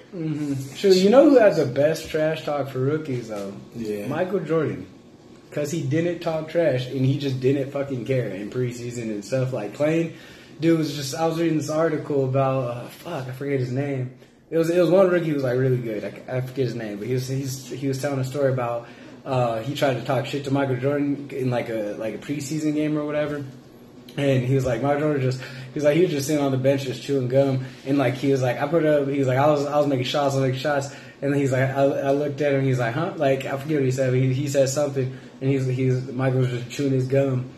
[0.77, 3.51] Sure, you know who had the best trash talk for rookies though?
[3.75, 4.05] Yeah.
[4.07, 4.85] Michael Jordan.
[5.49, 9.53] Cause he didn't talk trash and he just didn't fucking care in preseason and stuff
[9.53, 10.13] like playing.
[10.59, 14.11] Dude was just I was reading this article about uh, fuck I forget his name.
[14.51, 16.03] It was it was one rookie who was like really good.
[16.29, 18.87] I, I forget his name, but he was he's, he was telling a story about
[19.27, 22.73] uh, he tried to talk shit to Michael Jordan in like a like a preseason
[22.73, 23.43] game or whatever.
[24.17, 26.51] And he was like, Michael Jordan just, he was like, he was just sitting on
[26.51, 27.65] the bench just chewing gum.
[27.85, 29.85] And like, he was like, I put up, he was like, I was, I was
[29.85, 30.95] making shots, I was making shots.
[31.21, 33.13] And he's like, I, I looked at him, he's like, huh?
[33.15, 35.15] Like, I forget what he said, but he, he said something.
[35.39, 37.51] And he's, he's, Michael was just chewing his gum.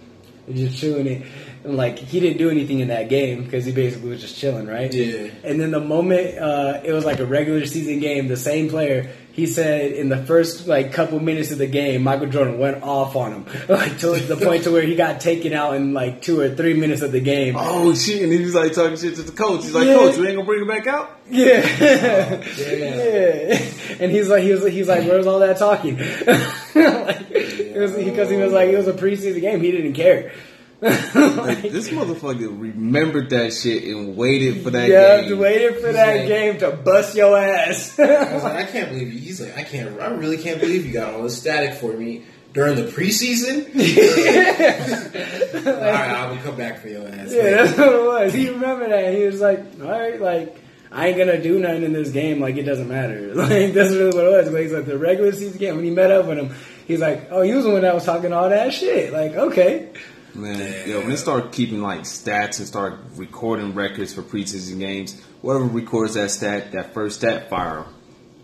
[0.52, 1.28] Just chewing it.
[1.64, 4.68] And like, he didn't do anything in that game because he basically was just chilling,
[4.68, 4.94] right?
[4.94, 5.30] Yeah.
[5.46, 9.10] And then the moment, uh, it was like a regular season game, the same player,
[9.40, 13.16] he said in the first like couple minutes of the game, Michael Jordan went off
[13.16, 16.40] on him, like to the point to where he got taken out in like two
[16.40, 17.56] or three minutes of the game.
[17.58, 18.22] Oh shit!
[18.22, 19.64] And he was like talking shit to the coach.
[19.64, 19.96] He's like, Yeah.
[19.96, 22.42] "Coach, you ain't gonna bring him back out?" Yeah, Damn.
[22.44, 23.62] yeah.
[24.00, 25.98] And he's like, he was, he's like, where's all that talking?
[26.76, 29.60] like, it was because he was like, it was a preseason game.
[29.62, 30.32] He didn't care.
[30.82, 35.38] Like, this motherfucker remembered that shit and waited for that yeah, game.
[35.38, 38.00] waited for He's that like- game to bust your ass.
[38.00, 39.20] I was like, I can't believe you.
[39.20, 40.00] He's like, I can't.
[40.00, 43.66] I really can't believe you got all this static for me during the preseason.
[45.66, 47.32] all right, I will come back for your ass.
[47.32, 48.34] Yeah, that's what it was.
[48.34, 49.14] He remembered that.
[49.14, 50.58] He was like, all right, like,
[50.92, 52.40] I ain't gonna do nothing in this game.
[52.40, 53.34] Like, it doesn't matter.
[53.36, 54.52] Like, that's really what it was.
[54.52, 56.56] Like, he's like, the regular season game, when he met up with him,
[56.88, 59.12] he's like, oh, you was the one that was talking all that shit.
[59.14, 59.90] Like, okay.
[60.36, 65.20] Man, yo, when they start keeping like stats and start recording records for preseason games,
[65.42, 67.86] whoever records that stat, that first stat, fire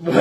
[0.03, 0.11] 'em.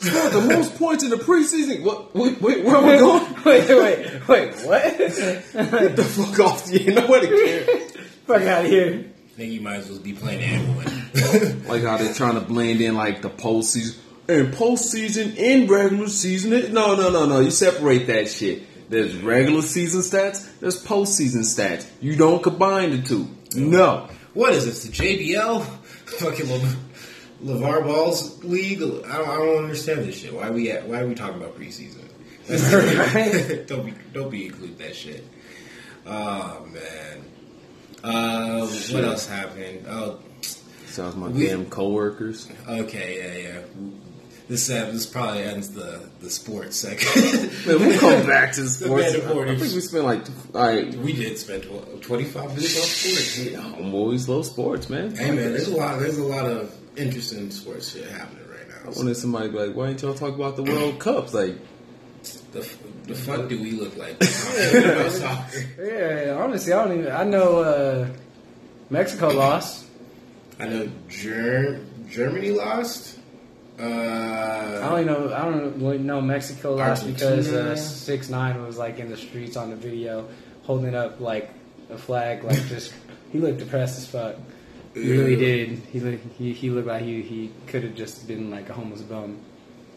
[0.00, 1.82] scored the most points in the preseason.
[1.82, 2.14] What?
[2.14, 3.34] Wait, wait where are we going?
[3.44, 4.98] wait, wait, wait, what?
[4.98, 6.68] Get the fuck off!
[6.70, 7.92] Yeah, nobody cares.
[8.26, 9.04] Fuck out of here.
[9.36, 10.98] think you might as well be playing Amway.
[11.68, 16.72] Like how they're trying to blend in like the postseason and postseason and regular season.
[16.72, 17.40] No, no, no, no.
[17.40, 18.62] You separate that shit.
[18.92, 20.46] There's regular season stats.
[20.60, 21.86] There's postseason stats.
[22.00, 23.26] You don't combine the two.
[23.56, 24.08] No.
[24.34, 24.82] what is this?
[24.84, 25.64] The JBL?
[26.20, 26.76] Fucking Le-
[27.54, 28.82] LaVar Ball's league?
[28.82, 30.34] I don't, I don't understand this shit.
[30.34, 32.00] Why we at, why are we talking about preseason?
[32.50, 33.66] Right.
[33.66, 35.24] don't be don't be include that shit.
[36.04, 37.24] Oh man.
[38.04, 39.86] Uh, what else happened?
[39.88, 40.18] Oh,
[40.86, 42.48] Sounds my We- damn coworkers.
[42.68, 43.60] okay, yeah, yeah.
[44.48, 47.66] This uh, this probably ends the the sports segment.
[47.66, 49.04] Man, we'll come back to sports.
[49.14, 49.60] I metaphors.
[49.60, 51.62] think we spent like, like we did spend
[52.02, 53.56] 25 minutes on sports.
[53.78, 55.14] I'm always love sports, man.
[55.14, 56.00] Hey man, there's a lot.
[56.00, 58.90] There's a lot of interesting sports shit happening right now.
[58.90, 61.32] I wanted somebody to be like, why ain't y'all talk about the World Cups?
[61.32, 61.56] Like,
[62.52, 62.68] The,
[63.06, 64.16] the fuck do we look like?
[65.78, 67.12] Yeah, honestly, I don't even.
[67.12, 68.08] I know uh,
[68.90, 69.86] Mexico lost.
[70.58, 73.18] I know Ger- Germany lost.
[73.82, 75.32] Uh, I only know.
[75.34, 79.56] I don't really know Mexico lost because uh, six nine was like in the streets
[79.56, 80.28] on the video,
[80.62, 81.50] holding up like
[81.90, 82.92] a flag, like just.
[83.32, 84.36] He looked depressed as fuck.
[84.94, 85.78] He really did.
[85.90, 86.24] He looked.
[86.38, 89.38] He, he looked like he he could have just been like a homeless bum.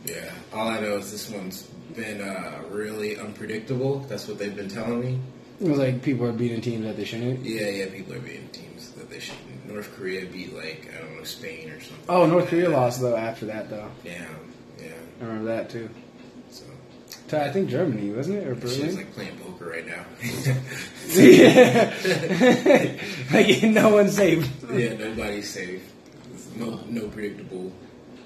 [0.06, 0.32] yeah.
[0.54, 1.64] All I know is this one's
[1.96, 4.00] been uh, really unpredictable.
[4.08, 5.20] That's what they've been telling me.
[5.62, 7.46] It was like people are beating teams that they shouldn't.
[7.46, 7.86] Yeah, yeah.
[7.90, 9.66] People are beating teams that they shouldn't.
[9.72, 12.06] North Korea beat like I don't know Spain or something.
[12.10, 13.90] Oh, North Korea lost though after that though.
[14.04, 14.26] Yeah,
[14.80, 14.88] yeah.
[15.22, 15.90] I remember that too.
[16.52, 18.76] So I think Germany wasn't it or Berlin?
[18.86, 20.06] she's like playing poker right now.
[21.16, 21.94] yeah,
[23.34, 24.48] like no one's safe.
[24.72, 25.82] yeah, nobody's safe.
[26.58, 27.72] No no predictable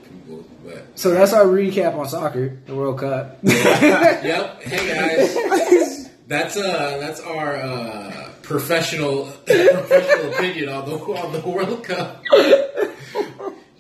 [0.04, 3.40] people, but So that's our recap on soccer, the World Cup.
[3.44, 4.62] yep.
[4.64, 5.36] Hey guys,
[6.30, 12.24] that's uh that's our uh, professional professional opinion on the on the World Cup.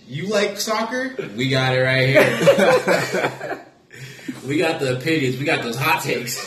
[0.07, 1.15] You like soccer?
[1.37, 3.65] We got it right here.
[4.47, 5.37] we got the opinions.
[5.37, 6.39] We got those hot takes.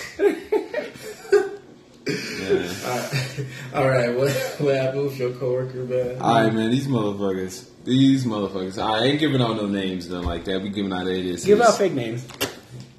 [3.73, 6.21] All right, what what happened with your coworker, man?
[6.21, 8.83] all right, man, these motherfuckers, these motherfuckers.
[8.83, 10.61] I ain't giving out no names, nothing like that.
[10.61, 11.47] We giving out aliases.
[11.47, 12.27] Give out fake names.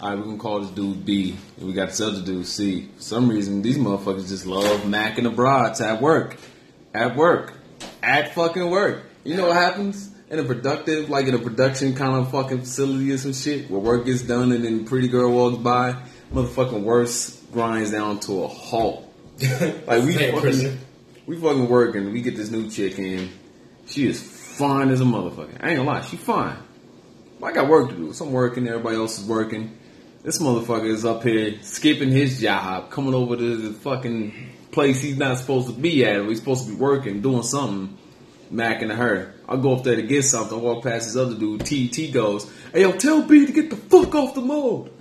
[0.03, 2.89] All right, we're gonna call this dude B, and we got this other dude C.
[2.97, 6.35] For some reason, these motherfuckers just love macking the broads at work,
[6.93, 7.53] at work,
[8.01, 9.03] at fucking work.
[9.23, 13.13] You know what happens in a productive, like in a production kind of fucking facility
[13.13, 15.95] or some shit, where work gets done and then pretty girl walks by,
[16.33, 19.09] motherfucking worse grinds down to a halt.
[19.87, 20.79] Like we fucking,
[21.27, 22.11] we fucking working.
[22.11, 23.29] We get this new chick in.
[23.85, 25.63] She is fine as a motherfucker.
[25.63, 26.57] I ain't gonna lie, she fine.
[27.41, 28.11] I got work to do.
[28.11, 28.67] So I'm working.
[28.67, 29.77] Everybody else is working.
[30.23, 34.33] This motherfucker is up here skipping his job, coming over to the fucking
[34.71, 36.25] place he's not supposed to be at.
[36.25, 37.97] He's supposed to be working, doing something.
[38.51, 39.33] Macking to her.
[39.49, 40.57] I go up there to get something.
[40.57, 41.65] I walk past this other dude.
[41.65, 44.91] T T goes, "Hey yo, tell B to get the fuck off the mold."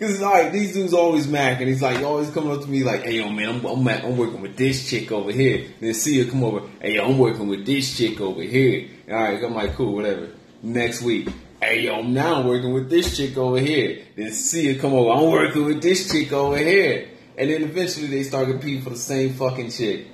[0.00, 1.66] Cause it's like these dudes always macking.
[1.66, 4.40] He's like always coming up to me like, "Hey yo, man, I'm I'm, I'm working
[4.40, 7.66] with this chick over here." Then see her come over, "Hey yo, I'm working with
[7.66, 10.30] this chick over here." All right, I'm like, "Cool, whatever."
[10.62, 11.28] Next week,
[11.62, 15.10] "Hey yo, now I'm working with this chick over here." Then see her come over,
[15.10, 18.96] "I'm working with this chick over here." And then eventually they start competing for the
[18.96, 20.06] same fucking chick.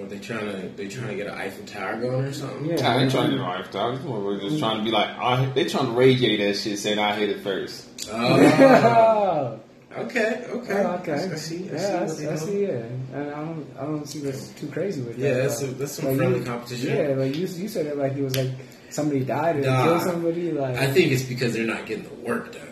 [0.00, 2.66] Are they trying to they trying to get an Eiffel Tower going or something?
[2.66, 2.88] Yeah.
[2.88, 3.96] I ain't trying to get no lifestyle.
[3.96, 4.58] These motherfuckers just mm.
[4.60, 7.40] trying to be like, I, they trying to radiate that shit, saying I hit it
[7.40, 7.88] first.
[8.10, 9.60] Oh,
[9.90, 11.12] Oh, okay, okay, oh, okay.
[11.14, 11.68] I see.
[11.68, 12.16] I yeah, see.
[12.16, 12.62] see, I see.
[12.62, 15.42] Yeah, and I don't, I don't see what's too crazy with Yeah, that.
[15.48, 16.96] that's a- that's some Like, friendly you- competition.
[16.96, 18.50] Yeah, like you, you said it like it was like
[18.90, 19.84] somebody died or Nah.
[19.84, 20.52] killed somebody.
[20.52, 22.62] Like I think it's because they're not getting the work done.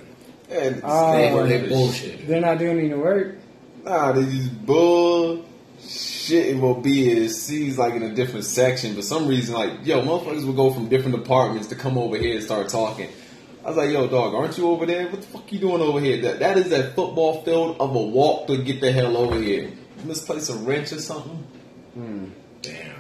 [0.51, 1.13] And Oh,
[1.47, 2.27] they, they, they bullshit.
[2.29, 3.37] they're not doing any work.
[3.85, 5.45] Nah, they just bull
[5.81, 6.47] shit.
[6.57, 10.03] It will be is C's like in a different section, but some reason like yo,
[10.03, 13.09] motherfuckers will go from different departments to come over here and start talking.
[13.65, 15.09] I was like, yo, dog, aren't you over there?
[15.09, 16.23] What the fuck you doing over here?
[16.23, 19.63] That that is that football field of a walk to get the hell over here.
[19.99, 21.45] You misplace a wrench or something?
[21.95, 22.25] Hmm.
[22.63, 22.95] Damn,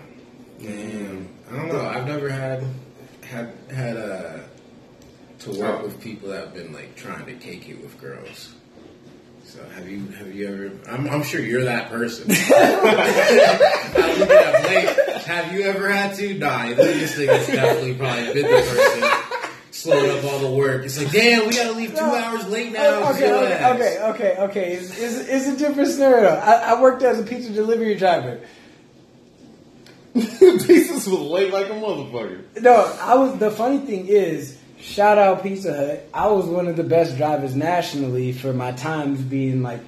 [0.60, 1.28] damn.
[1.50, 1.80] I don't know.
[1.80, 2.64] I've never had
[3.26, 4.38] had had uh,
[5.40, 8.54] to work with people that have been like trying to cake it with girls.
[9.44, 10.90] So have you have you ever?
[10.90, 12.24] I'm, I'm sure you're that person.
[12.30, 15.22] I'm looking at Blake.
[15.24, 16.34] Have you ever had to?
[16.34, 19.32] Nah, this thing has definitely probably been the person.
[19.70, 20.84] Slowed up all the work.
[20.84, 22.80] It's like, damn, we gotta leave two hours late now.
[22.82, 24.72] Oh, okay, okay, okay, okay, okay.
[24.72, 26.30] It's, it's, it's a different scenario.
[26.30, 28.40] I, I worked as a pizza delivery driver.
[30.66, 32.62] Pizzas was late like a motherfucker.
[32.62, 33.38] No, I was.
[33.38, 36.08] The funny thing is, shout out Pizza Hut.
[36.14, 39.80] I was one of the best drivers nationally for my times being like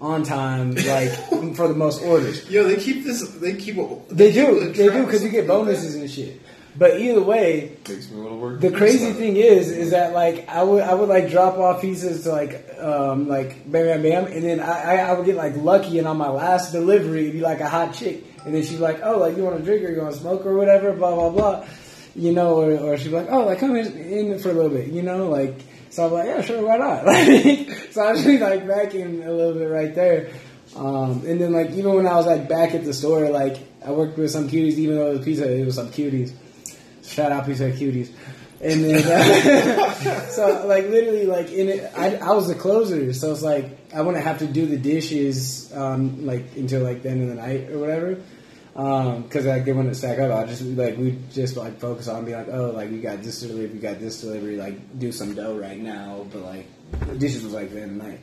[0.00, 1.10] on time, like
[1.56, 2.48] for the most orders.
[2.50, 3.26] Yo, they keep this.
[3.36, 3.76] They keep.
[4.08, 6.40] They do, keep they do, because you get bonuses and shit.
[6.76, 8.60] But either way, Makes me want to work.
[8.60, 12.22] the crazy thing is, is that like I would, I would like drop off pieces
[12.24, 15.56] to like, um, like bam, bam, bam, and then I, I, I would get like
[15.56, 18.76] lucky, and on my last delivery, it'd be like a hot chick, and then she'd
[18.76, 20.92] be like, oh, like you want to drink or you want to smoke or whatever,
[20.92, 21.66] blah blah blah,
[22.14, 24.70] you know, or, or she'd be like, oh, like come in, in for a little
[24.70, 25.54] bit, you know, like.
[25.92, 27.04] So I'm like, yeah, sure, why not?
[27.04, 30.30] Like, so I was just like back in a little bit right there.
[30.76, 33.90] Um, and then like even when I was like back at the store, like I
[33.90, 36.32] worked with some cuties, even though it was pizza, it was some cuties.
[37.10, 38.10] Shout out pizza cuties.
[38.62, 43.32] And then uh, so like literally like in it, I, I was the closer, so
[43.32, 47.22] it's like I wouldn't have to do the dishes um, like until like the end
[47.22, 48.20] of the night or whatever.
[48.72, 52.34] Because like they wouldn't stack up, I just like we just like focus on be
[52.34, 55.56] like, oh, like we got this delivery, we got this delivery, like do some dough
[55.56, 56.66] right now, but like
[57.08, 58.20] the dishes was like the end of the night.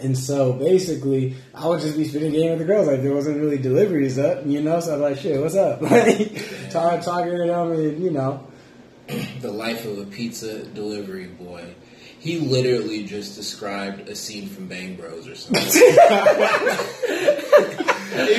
[0.00, 2.86] And so basically, I would just be spending game with the girls.
[2.86, 4.80] Like there wasn't really deliveries up, you know.
[4.80, 8.46] So I was like, "Shit, what's up?" Like talking, talking to them, and you know,
[9.40, 11.74] the life of a pizza delivery boy.
[12.18, 15.62] He literally just described a scene from Bang Bros or something.
[15.62, 15.68] he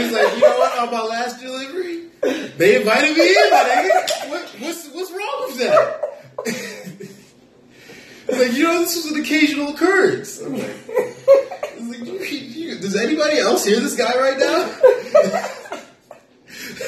[0.01, 0.79] was like, you know what?
[0.79, 2.05] On my last delivery,
[2.57, 4.29] they invited me in, my nigga.
[4.29, 6.81] What, what's what's wrong with that?
[8.37, 10.41] Like, you know, this was an occasional occurrence.
[10.41, 14.71] I'm like, I was like, you, you, does anybody else hear this guy right now?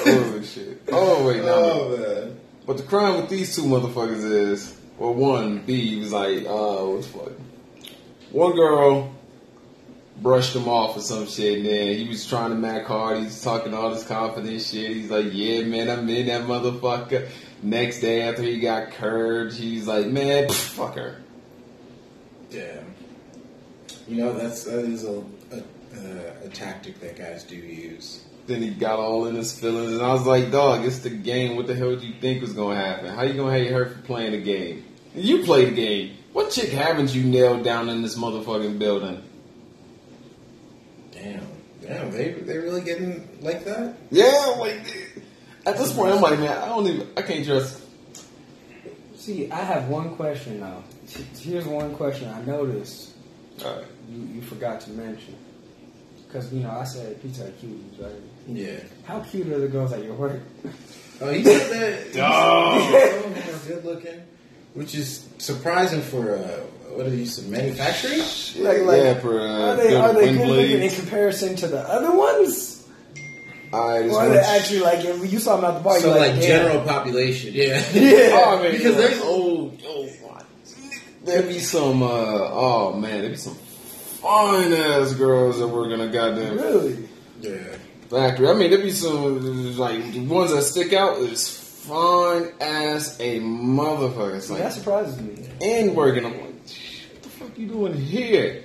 [0.06, 0.82] Oh shit.
[0.92, 1.54] Oh wait, no.
[1.54, 2.40] Oh man.
[2.66, 7.02] But the crime with these two motherfuckers is, well, one, B was like, uh, what
[7.02, 7.32] the fuck?
[8.32, 9.14] One girl
[10.22, 13.20] brushed him off or some shit, and then he was trying to mac hard.
[13.20, 14.92] He's talking all this confident shit.
[14.92, 17.30] He's like, yeah, man, I'm in that motherfucker.
[17.64, 21.22] Next day after he got curved, he's like, man, pff, fuck her.
[22.50, 22.82] Yeah.
[24.08, 28.24] You know, that's that is a a, uh, a tactic that guys do use.
[28.48, 31.58] Then he got all in his feelings, and I was like, dog, it's the game.
[31.58, 33.14] What the hell do you think was gonna happen?
[33.14, 34.86] How you gonna hate her for playing the game?
[35.14, 36.18] You play the game.
[36.32, 39.24] What chick haven't you nailed down in this motherfucking building?
[41.12, 41.48] Damn.
[41.82, 43.96] Damn, they they really getting like that?
[44.12, 45.22] Yeah, like
[45.66, 47.82] at this point, I'm like, man, I don't even, I can't trust.
[49.16, 50.84] see, I have one question now.
[51.40, 53.12] Here's one question I noticed
[53.64, 53.86] All right.
[54.10, 55.36] you, you forgot to mention.
[56.28, 58.12] Because you know, I said pizza are cuties, right?
[58.48, 58.80] Yeah.
[59.06, 60.42] How cute are the girls at your work?
[61.20, 62.14] Oh, he said that.
[62.16, 62.92] Dog.
[62.92, 64.22] they're good looking,
[64.76, 66.42] which is surprising for uh,
[66.94, 68.20] what did you say, manufacturing?
[68.64, 71.68] Like- like, yeah, for uh, are they, good are they good looking in comparison to
[71.70, 72.88] the other ones?
[73.74, 76.00] I just Or are one- they actually like if you saw them at the bar?
[76.00, 77.84] So you're like, like, general population, yeah.
[77.96, 78.30] Yeah.
[78.34, 79.82] Oh man, Because because there's- there's old,
[81.28, 82.02] oh, there be some.
[82.04, 87.08] uh Oh man, there be some fine ass girls that work in a goddamn Really?
[87.42, 87.58] yeah.
[88.10, 88.50] factory.
[88.50, 91.50] I mean, there be some like the ones that stick out is
[91.88, 94.36] fine as a motherfucker.
[94.36, 95.48] It's like that surprises me.
[95.62, 96.26] and working.
[96.26, 98.64] I'm like, what the fuck you doing here?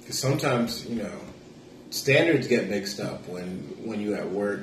[0.00, 1.12] Because sometimes you know
[1.90, 4.60] standards get mixed up when when you at work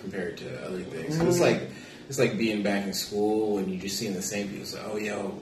[0.00, 1.20] compared to other things.
[1.20, 1.60] It's like
[2.08, 4.66] it's like being back in school when you just seeing the same people.
[4.66, 5.40] So, oh, yo,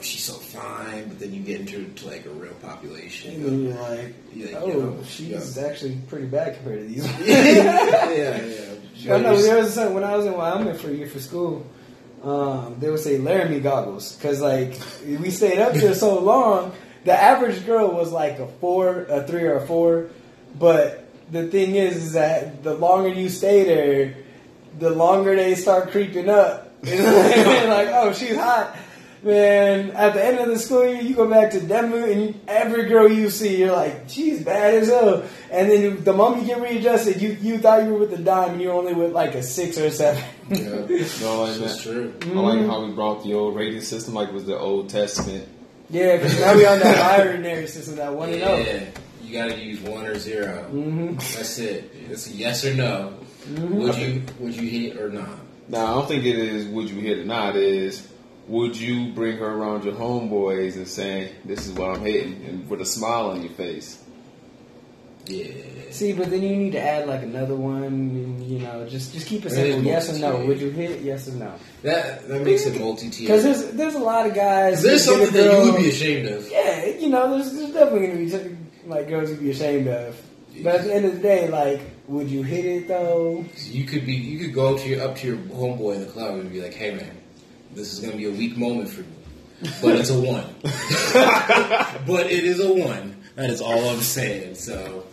[0.00, 3.34] she's so fine, but then you get into to like a real population.
[3.34, 5.66] And then you're like, Yeah, oh, yo, she's yo.
[5.66, 7.06] actually pretty bad compared to these.
[7.26, 8.10] yeah,
[8.94, 9.14] yeah.
[9.14, 11.66] I know there was when I was in Wyoming for a year for school.
[12.22, 16.72] Um, they would say Laramie goggles because like we stayed up there so long.
[17.04, 20.10] The average girl was like a four, a three, or a four.
[20.56, 24.14] But the thing is, is that the longer you stay there,
[24.78, 26.68] the longer they start creeping up.
[26.82, 28.76] Like, oh, she's hot.
[29.24, 32.86] Man, at the end of the school year, you go back to Denver, and every
[32.88, 35.22] girl you see, you're like, she's bad as hell.
[35.48, 38.52] And then the moment you get readjusted, you you thought you were with a dime,
[38.54, 40.24] and you're only with like a six or a seven.
[40.50, 40.64] yeah.
[41.20, 41.82] No, like That's that.
[41.82, 42.12] true.
[42.24, 45.46] I like how we brought the old rating system, like it was the Old Testament.
[45.88, 48.56] yeah, because now we on that binary system, that one and oh.
[48.56, 48.84] Yeah,
[49.22, 51.14] you gotta use one or 0 Mhm.
[51.36, 51.92] That's it.
[52.10, 53.14] It's a yes or no.
[53.56, 55.38] Would you would you hit or not?
[55.68, 57.54] Now, I don't think it is would you hit or not.
[57.56, 58.08] It is
[58.48, 62.68] would you bring her around your homeboys and say, "This is what I'm hitting," and
[62.68, 63.98] with a smile on your face?
[65.26, 65.46] Yeah.
[65.90, 69.26] See, but then you need to add like another one, and you know, just just
[69.26, 69.82] keep it It is simple.
[69.84, 70.46] Yes or no?
[70.46, 71.00] Would you hit?
[71.02, 71.52] Yes or no?
[71.82, 73.28] That that makes it multi tier.
[73.28, 74.82] Because there's there's a lot of guys.
[74.82, 76.50] there's that get a something that you would be ashamed of.
[76.50, 78.56] Yeah, you know, there's, there's definitely gonna be
[78.88, 80.20] like girls you'd be ashamed of
[80.62, 83.44] But at the end of the day, like, would you hit it though?
[83.58, 86.08] You could be, you could go up to your up to your homeboy in the
[86.08, 87.16] club and be like, "Hey man,
[87.74, 90.46] this is gonna be a weak moment for me, but it's a one.
[92.06, 93.16] but it is a one.
[93.36, 94.56] That is all I'm saying.
[94.56, 95.04] So,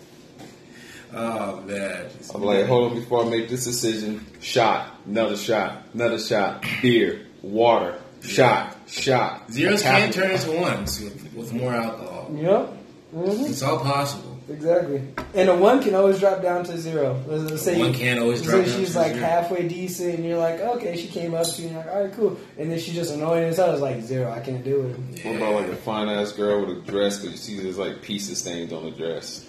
[1.14, 6.20] oh man, I'm like, hold on, before I make this decision, shot, another shot, another
[6.20, 9.52] shot, beer, water, shot, shot.
[9.52, 10.14] zeros can it.
[10.14, 12.30] turn into ones with, with more alcohol.
[12.36, 12.68] Yep.
[13.14, 14.39] hmm It's all possible.
[14.50, 15.02] Exactly.
[15.36, 17.22] And a one can always drop down to zero.
[17.28, 19.26] Let's let's say One can always drop say down she's to like zero.
[19.26, 22.04] halfway decent, and you're like, okay, she came up to you, and you're like, all
[22.04, 22.38] right, cool.
[22.58, 23.72] And then she's just annoying as hell.
[23.72, 24.32] It's like zero.
[24.32, 25.26] I can't do it.
[25.26, 28.02] What about like a fine ass girl with a dress, but you see there's like
[28.02, 29.48] pieces stains on the dress?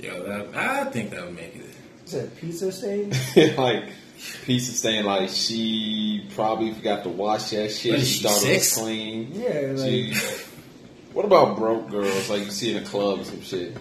[0.00, 1.66] Yo, that I think that would make it.
[2.06, 3.12] Is that pizza stain?
[3.58, 3.90] like
[4.44, 7.92] pieces stain, like she probably forgot to wash that shit.
[7.92, 8.78] What is she she, thought it was six?
[8.78, 9.30] clean.
[9.34, 10.14] Yeah, like She,
[11.12, 13.76] what about broke girls like you see in the clubs and some shit?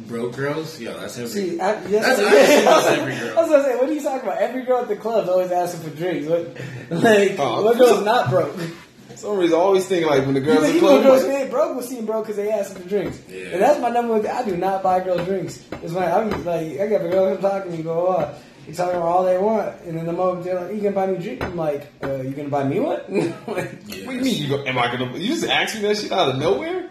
[0.00, 0.80] Broke girls?
[0.80, 1.30] Yo, that's every.
[1.30, 3.38] See, I, yes, That's- yeah, I that's I every girl.
[3.38, 4.38] I was gonna say, what are you talking about?
[4.38, 6.26] Every girl at the club's always asking for drinks.
[6.28, 6.56] What,
[7.02, 8.56] like, Oh, what girl's not broke?
[8.56, 11.02] For some reason, I always think like when the girls Even, in the even club,
[11.04, 13.20] girls like, ain't broke will seem broke because they asking for drinks.
[13.28, 13.44] Yeah.
[13.52, 14.32] And that's my number one thing.
[14.32, 15.64] I do not buy girls drinks.
[15.82, 18.34] It's like, I'm like, I got a girl come talk to me, go, oh,
[18.66, 21.06] you talking about all they want, and then the moment they're like, you can buy
[21.06, 23.00] me a drink, I'm like, uh, you gonna buy me one?
[23.46, 24.04] like, Yes.
[24.06, 24.42] what do you mean?
[24.42, 25.16] You go, am I gonna?
[25.16, 26.83] You just ask me that shit out of nowhere?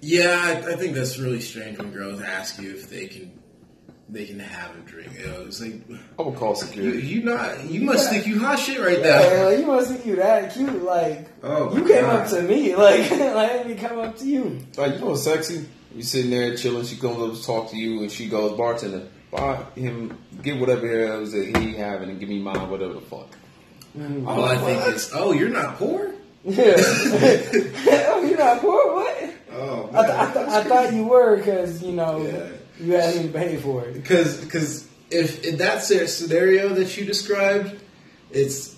[0.00, 3.32] Yeah, I, I think that's really strange when girls ask you if they can
[4.08, 5.12] they can have a drink.
[5.18, 5.74] You know, it's like
[6.18, 7.06] I would call security.
[7.06, 9.44] you not you must think you hot shit right yeah, now.
[9.46, 12.20] like, you must think you that cute, like, Oh, you my came God.
[12.26, 13.20] up to me, like, like,
[13.50, 14.58] I didn't come up to you.
[14.76, 15.66] Like you know, what's sexy.
[15.94, 16.84] You sitting there chilling.
[16.86, 21.04] She comes up to talk to you, and she goes, "Bartender, buy him, get whatever
[21.06, 23.28] else that he having, and give me mine, whatever the fuck."
[23.98, 26.14] Mm, All I think is, oh, you're not poor.
[26.42, 26.72] Yeah.
[26.78, 29.30] oh, you're not poor, what?
[29.52, 32.48] Oh, I, th- I, th- I thought you were because you know Yeah.
[32.84, 33.94] you had me to pay for it.
[33.94, 37.76] because because if in that sce- scenario that you described,
[38.30, 38.76] it's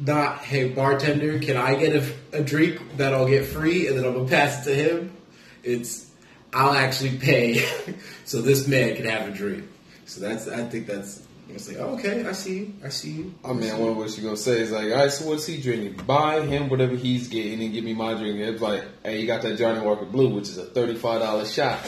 [0.00, 4.04] not hey bartender, can I get a, a drink that I'll get free and then
[4.04, 5.16] I'm gonna pass it to him.
[5.62, 6.10] It's
[6.52, 7.58] I'll actually pay
[8.24, 9.64] so this man can have a drink.
[10.06, 13.34] So that's I think that's it's like oh, okay, I see you, I see you.
[13.44, 14.60] Oh, I mean, I wonder what she gonna say.
[14.60, 16.04] Is like, all right, so what's he drinking?
[16.06, 18.40] Buy him whatever he's getting, and give me my drink.
[18.40, 21.44] And it's like, hey, you got that Johnnie Walker Blue, which is a thirty-five dollar
[21.44, 21.78] shot.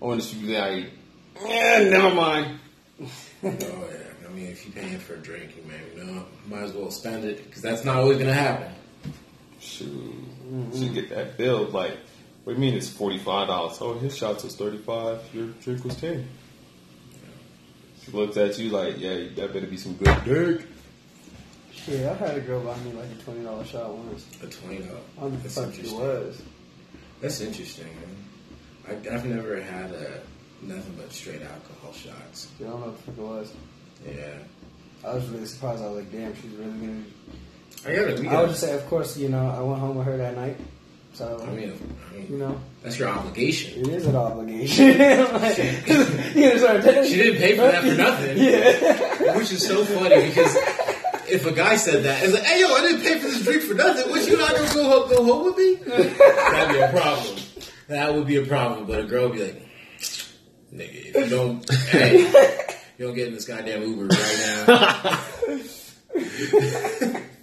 [0.00, 0.90] I want to be like,
[1.44, 2.58] yeah, never mind.
[3.00, 3.08] Oh
[3.42, 6.72] yeah, I mean if you're paying for a drink, you man, you know, might as
[6.72, 8.72] well spend it because that's not always gonna happen.
[9.58, 10.14] Shoot,
[10.74, 11.64] she get that bill.
[11.64, 11.96] Like,
[12.44, 13.78] what do you mean it's forty-five dollars?
[13.80, 15.20] Oh, his shots was thirty-five.
[15.34, 16.28] Your drink was ten.
[18.06, 20.66] She looks at you like, yeah, that better be some good dick.
[21.72, 24.26] Shit, I had a girl buy me like a twenty dollar shot once.
[24.42, 25.02] A twenty dollars.
[25.18, 26.00] I don't That's fuck she interesting.
[26.00, 26.42] was.
[27.20, 27.86] That's interesting,
[28.86, 29.02] man.
[29.10, 30.20] I, I've never had a
[30.62, 32.48] nothing but straight alcohol shots.
[32.60, 33.52] I don't know what the fuck it was.
[34.06, 35.82] Yeah, I was really surprised.
[35.82, 37.02] I was like, damn, she's really gonna.
[37.86, 38.20] I gotta.
[38.22, 40.36] We I would just say, of course, you know, I went home with her that
[40.36, 40.56] night,
[41.16, 41.72] so I mean,
[42.28, 43.80] you know, that's your obligation.
[43.80, 44.98] it is an obligation.
[45.32, 45.56] Like,
[46.36, 48.36] you know, sort of- She didn't pay for that for nothing.
[48.38, 49.36] Yeah.
[49.36, 50.54] Which is so funny because
[51.28, 53.62] if a guy said that, it's like, "Hey, yo, I didn't pay for this drink
[53.62, 54.08] for nothing.
[54.10, 57.36] What you not gonna go home, go home with me?" That'd be a problem.
[57.88, 58.86] That would be a problem.
[58.86, 59.62] But a girl would be like,
[60.74, 62.18] "Nigga, if you don't, hey,
[62.98, 64.38] you don't get in this goddamn Uber right
[64.68, 65.20] now."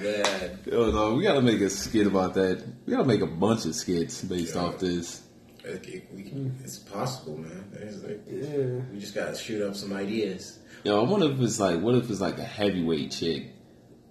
[0.00, 2.62] oh man, Yo, no, we gotta make a skit about that.
[2.86, 4.62] We gotta make a bunch of skits based Yeah.
[4.62, 5.22] off this.
[5.64, 6.32] Okay, we
[6.64, 7.64] it's possible, man.
[7.74, 8.82] It's like, Yeah.
[8.92, 10.58] we just gotta shoot up some ideas.
[10.84, 13.50] Yo, I wonder if it's like, what if it's like a heavyweight chick?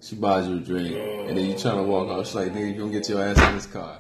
[0.02, 2.26] She buys you a drink, and then you trying to walk out.
[2.26, 4.00] She's like, "Nigga, you gonna get your ass in this car."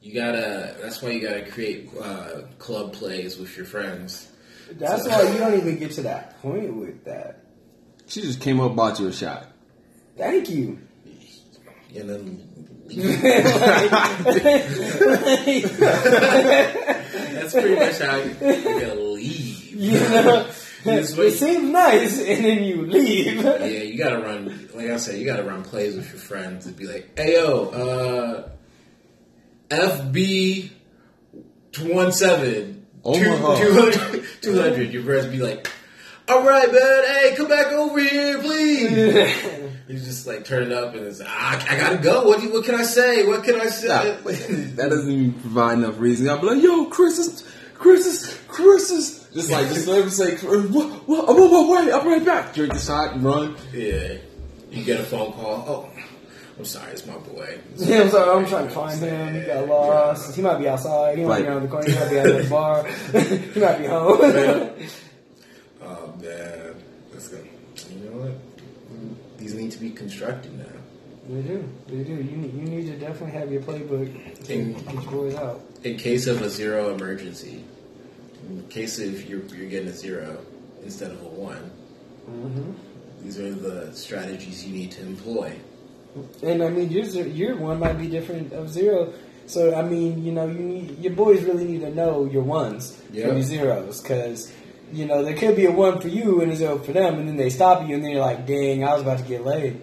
[0.00, 0.76] You gotta.
[0.80, 4.28] That's why you gotta create uh, club plays with your friends.
[4.78, 7.40] That's why you don't even get to that point with that.
[8.06, 9.48] She just came up, bought you a shot.
[10.16, 10.78] Thank you.
[11.94, 12.48] And then
[16.14, 19.72] that's pretty much how you, you leave.
[19.72, 20.46] you know,
[20.84, 21.32] You just it wait.
[21.34, 23.42] seems nice, and then you leave.
[23.42, 24.68] Yeah, you gotta run.
[24.74, 27.68] Like I said, you gotta run plays with your friends and be like, "Hey yo,
[27.68, 28.48] uh,
[29.70, 30.70] FB
[31.80, 33.58] one seven Oh two my God.
[33.92, 34.92] 200, 200.
[34.92, 35.68] Your friends be like,
[36.28, 37.04] "All right, man.
[37.06, 41.66] Hey, come back over here, please." You just like turn it up and it's ah,
[41.68, 42.26] I gotta go.
[42.26, 43.26] What do you, what can I say?
[43.26, 43.88] What can I say?
[44.76, 46.30] that doesn't even provide enough reason.
[46.30, 50.08] I'll be like, "Yo, Chris is, Chris is, Chris is." Just like just let him
[50.08, 51.06] say, "What?
[51.06, 51.28] What?
[51.28, 51.92] I'm on my way.
[51.92, 53.54] I'm right back." Drink the shot and run.
[53.74, 54.14] Yeah.
[54.70, 55.64] You get a phone call.
[55.68, 55.90] Oh,
[56.58, 57.58] I'm sorry, it's my boy.
[57.76, 59.34] Yeah, I'm sorry, I'm trying to find him.
[59.34, 60.34] He got lost.
[60.34, 61.18] He might be outside.
[61.18, 61.90] He might be around the corner.
[61.90, 62.86] He might be at the bar.
[63.12, 64.88] he might be home.
[65.82, 66.82] Oh man,
[67.12, 67.36] let's go.
[67.90, 68.51] You know what?
[69.42, 70.64] These need to be constructed now.
[71.28, 71.68] they do.
[71.88, 72.12] They do.
[72.14, 75.60] You need, you need to definitely have your playbook to In- get your boys out.
[75.82, 77.64] In case of a zero emergency,
[78.48, 80.38] in case if you're you're getting a zero
[80.84, 81.70] instead of a one,
[82.30, 82.70] Mm-hmm.
[83.24, 85.52] these are the strategies you need to employ.
[86.40, 89.12] And I mean, your your one might be different of zero.
[89.46, 92.96] So I mean, you know, you need your boys really need to know your ones
[93.12, 93.26] Yeah.
[93.26, 94.52] and your zeros because
[94.92, 97.28] you know there could be a one for you and a zero for them, and
[97.28, 99.80] then they stop you, and then you're like, "Dang, I was about to get laid."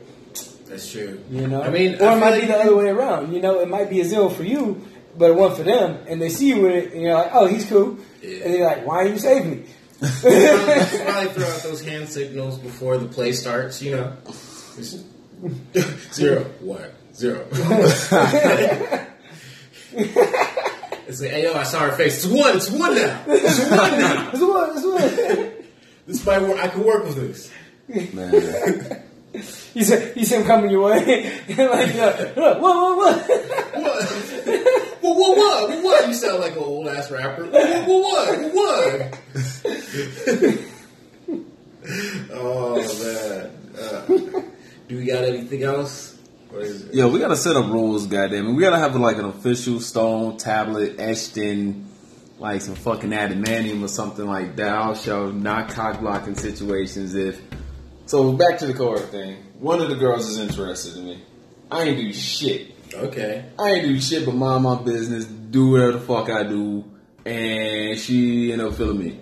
[0.68, 1.20] That's true.
[1.32, 3.34] You know, I mean, or I it might feel be the other way around.
[3.34, 4.86] You know, it might be a zero for you,
[5.18, 7.48] but a one for them, and they see you with it, and you're like, "Oh,
[7.48, 8.44] he's cool," Yeah.
[8.46, 9.64] and they're like, "Why didn't you save me?"
[10.00, 13.82] Probably throw out those hand signals before the play starts.
[13.82, 14.14] You know,
[16.14, 17.46] zero, one, zero.
[21.10, 22.24] it's like, hey yo, I saw her face.
[22.24, 22.56] It's one.
[22.56, 23.24] It's one now.
[23.28, 24.30] It's one now.
[24.34, 25.52] It's one, it's one.
[26.06, 26.60] This might work.
[26.60, 27.52] I can work with this.
[28.14, 29.04] Man.
[29.76, 33.30] You said you see him coming your way, like, uh, what, what, what?
[33.30, 34.10] What?
[35.02, 35.18] What?
[35.38, 35.38] What?
[35.38, 35.84] What?
[35.84, 36.08] What?
[36.08, 37.46] You sound like an old ass rapper.
[37.46, 37.88] What?
[37.88, 38.54] What?
[38.56, 39.20] What?
[39.32, 40.60] What?
[42.34, 43.52] oh man.
[43.78, 44.02] Uh,
[44.88, 46.19] do we got anything else?
[46.52, 48.56] Or is we gotta set up rules, goddamn.
[48.56, 51.88] We gotta have like an official stone tablet etched in
[52.40, 54.70] like some fucking adamantium or something like that.
[54.70, 57.40] I'll show not cock blocking situations if.
[58.06, 59.44] So back to the core thing.
[59.60, 61.24] One of the girls is interested in me.
[61.72, 62.72] I ain't do shit.
[62.94, 63.46] Okay.
[63.60, 66.84] I ain't do shit but mind my business, do whatever the fuck I do,
[67.26, 69.20] and she end up feeling me.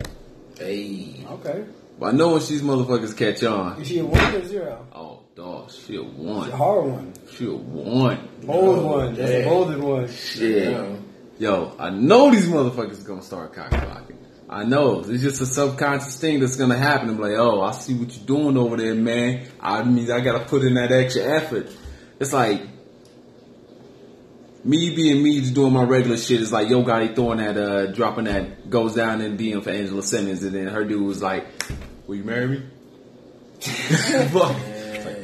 [0.58, 1.26] Hey.
[1.30, 1.66] Okay.
[2.00, 3.82] But I know when these motherfuckers catch on.
[3.82, 4.88] Is she a one or zero?
[4.94, 6.52] Oh, dog, she a It's a one.
[6.52, 7.14] hard one.
[7.32, 8.28] She a one.
[8.44, 9.14] Bold one.
[9.14, 10.08] That's a bolded one.
[10.12, 10.72] Shit.
[10.72, 10.96] Yeah.
[11.38, 14.18] Yo, I know these motherfuckers gonna start cock blocking.
[14.50, 15.02] I know.
[15.02, 17.10] It's just a subconscious thing that's gonna happen.
[17.10, 19.48] I'm like, oh, I see what you're doing over there, man.
[19.62, 21.70] I mean, I gotta put in that extra effort.
[22.20, 22.64] It's like
[24.64, 26.42] me being me just doing my regular shit.
[26.42, 30.02] It's like yo, Gotti throwing that, uh, dropping that goes down and being for Angela
[30.02, 31.46] Simmons, and then her dude was like,
[32.08, 32.64] "Will you marry me?"
[33.62, 34.56] fuck,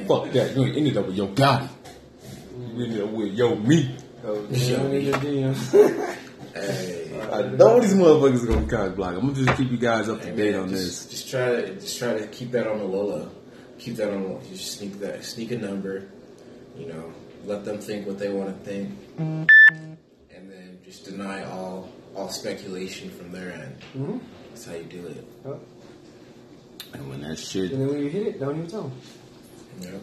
[0.07, 0.55] fuck that.
[0.55, 1.69] You ain't ended up with Yo Gotti.
[2.75, 3.95] You ended up with Yo Me.
[4.25, 4.99] Oh, Show me.
[4.99, 5.53] yeah.
[6.53, 7.09] Hey.
[7.31, 9.15] I know these motherfuckers are gonna cock block.
[9.15, 11.21] I'm gonna just keep you guys up to Hey, date man, on just, this.
[11.21, 13.31] Just try to just try to keep that on the low low.
[13.79, 14.23] Keep that on.
[14.39, 15.25] the Just sneak that.
[15.25, 16.09] Sneak a number.
[16.77, 17.11] You know.
[17.45, 19.49] Let them think what they want to think, and
[20.49, 23.75] then just deny all all speculation from their end.
[23.97, 24.19] Mhm.
[24.49, 25.25] That's how you do it.
[25.45, 25.59] Oh,
[26.93, 28.91] And when that shit, And then when you hit it, don't even tell them.
[29.81, 29.99] You know.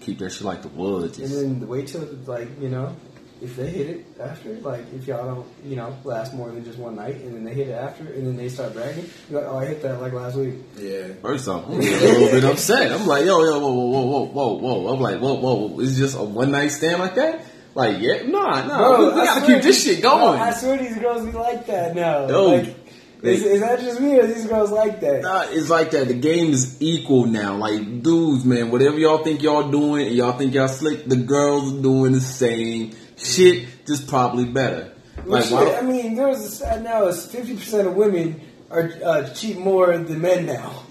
[0.00, 1.18] keep that shit like the woods.
[1.18, 2.94] And Just, then wait till like you know,
[3.42, 6.78] if they hit it after, like if y'all don't you know last more than just
[6.78, 9.50] one night, and then they hit it after, and then they start bragging, you're like,
[9.50, 10.54] oh, I hit that like last week.
[10.78, 11.08] Yeah.
[11.22, 12.92] First off, I'm getting a little bit upset.
[12.92, 14.94] I'm like, yo, yo, whoa, whoa, whoa, whoa, whoa, whoa.
[14.94, 17.44] I'm like, whoa, whoa, Is it's just a one night stand like that?
[17.74, 18.78] Like, yeah, nah, nah.
[18.78, 20.38] Bro, we, we gotta keep this these- shit going.
[20.38, 22.28] Bro, I swear these girls be like that now.
[22.28, 22.83] Yo, like,
[23.24, 25.22] they- is, is that just me or these girls like that?
[25.22, 26.08] Nah, it's like that.
[26.08, 27.56] The game is equal now.
[27.56, 31.72] Like, dudes, man, whatever y'all think y'all doing, and y'all think y'all slick, the girls
[31.74, 34.92] are doing the same shit, just probably better.
[35.24, 38.90] Well, Like, shit, why, I mean, there's a stat now fifty percent of women are
[39.04, 40.82] uh, cheat more than men now.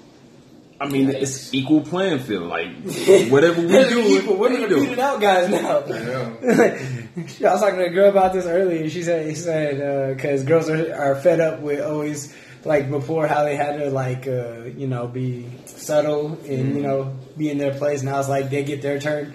[0.84, 2.50] I mean, it's equal playing field.
[2.50, 2.68] Like,
[3.32, 4.36] whatever we They're do, equal.
[4.36, 4.82] Women we are do.
[4.82, 5.80] beating out guys now.
[5.80, 6.38] know.
[7.18, 8.90] I was talking to a girl about this earlier.
[8.90, 13.44] She said, "She said because girls are, are fed up with always like before how
[13.44, 17.74] they had to like uh, you know be subtle and you know be in their
[17.74, 18.04] place.
[18.04, 19.34] Now it's like they get their turn.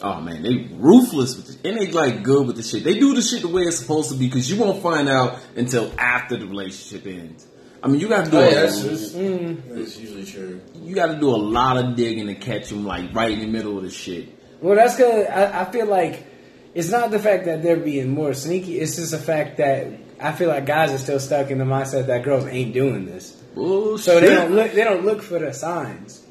[0.00, 2.82] Oh man, they ruthless with this, and they like good with the shit.
[2.82, 5.38] They do the shit the way it's supposed to be because you won't find out
[5.54, 7.46] until after the relationship ends.
[7.82, 9.62] I mean, you got to do Oh, a, yeah, that's, that's, Mm.
[9.68, 10.60] that's usually true.
[10.82, 13.46] you got to do a lot of digging to catch them like right in the
[13.46, 14.28] middle of the shit.
[14.60, 16.24] Well, that's because I, I feel like
[16.74, 18.78] it's not the fact that they're being more sneaky.
[18.78, 19.88] It's just the fact that
[20.20, 23.30] I feel like guys are still stuck in the mindset that girls ain't doing this.
[23.54, 24.04] Bullshit.
[24.04, 24.72] So they don't look.
[24.72, 26.24] They don't look for the signs.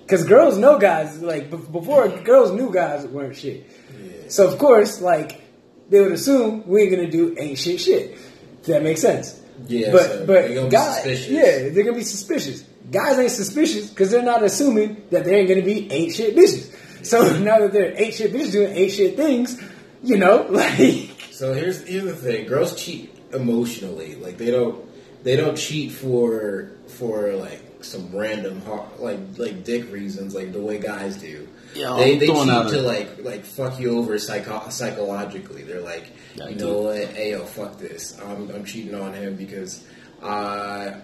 [0.00, 1.20] Because girls know guys.
[1.20, 3.66] Like be- before, girls knew guys weren't shit.
[4.02, 4.12] Yeah.
[4.28, 5.42] So of course, like
[5.90, 8.16] they would assume we ain't gonna do ain't shit shit.
[8.60, 9.40] Does that make sense?
[9.66, 11.28] Yeah, but so but they're gonna be guys, suspicious.
[11.28, 12.64] yeah, they're gonna be suspicious.
[12.90, 16.72] Guys ain't suspicious because they're not assuming that they ain't gonna be ain't shit bitches.
[17.04, 19.60] So now that they're ain't shit bitches doing ain't shit things,
[20.02, 24.14] you know, like So here's here's the thing: girls cheat emotionally.
[24.16, 24.84] Like they don't
[25.24, 30.60] they don't cheat for for like some random har- like like dick reasons like the
[30.60, 31.48] way guys do.
[31.74, 35.62] Yo, they I'm they cheat to like like fuck you over psycho- psychologically.
[35.62, 36.66] They're like, Yeah, you do.
[36.66, 37.08] know what?
[37.08, 38.18] Hey, yo, fuck this.
[38.20, 39.84] I'm I'm cheating on him because
[40.22, 40.94] I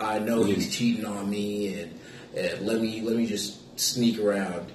[0.00, 0.72] I know he's mm.
[0.72, 2.00] cheating on me, and,
[2.36, 4.70] and let me let me just sneak around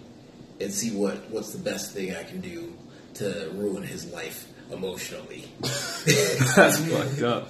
[0.62, 2.74] and see what what's the best thing I can do
[3.16, 5.46] to ruin his life emotionally.
[5.62, 7.50] That's fucked up.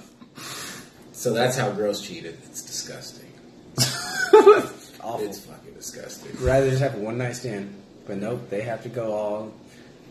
[1.12, 2.26] So that's how girls cheat.
[2.26, 3.32] It's disgusting.
[3.78, 5.26] Awful.
[5.26, 6.32] It's fucking disgusting.
[6.44, 7.74] Rather just have a one night stand,
[8.06, 9.54] but nope, they have to go all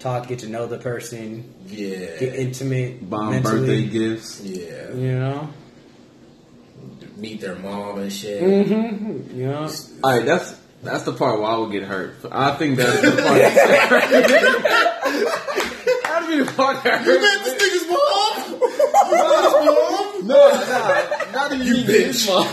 [0.03, 2.17] talk, get to know the person, Yeah.
[2.19, 4.41] get intimate, Bomb mentally, birthday gifts.
[4.43, 4.91] yeah.
[4.93, 5.49] You know,
[7.17, 8.41] Meet their mom and shit.
[8.43, 9.39] mm-hmm.
[9.39, 9.67] you know.
[10.03, 12.15] All right, that's that's the part where I would get hurt.
[12.29, 13.23] I think that's the part.
[16.03, 17.43] That'd be the part that hurts.
[17.43, 18.59] this nigga's mom?
[18.59, 18.69] mom?
[20.23, 22.47] No, nah, not even you his mom.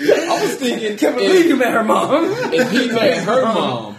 [0.00, 2.24] I was thinking Can't believe you if, met her mom.
[2.52, 3.96] if he met her mom,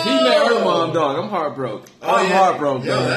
[0.00, 1.90] if he met her mom, dog, I'm heartbroken.
[2.02, 2.86] Oh, I'm heartbroken.
[2.86, 3.08] Yo, man.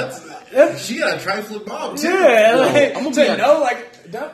[0.54, 2.08] that's, she got a trifling mom, too.
[2.08, 3.90] yeah, like, I'm gonna to be- know, like,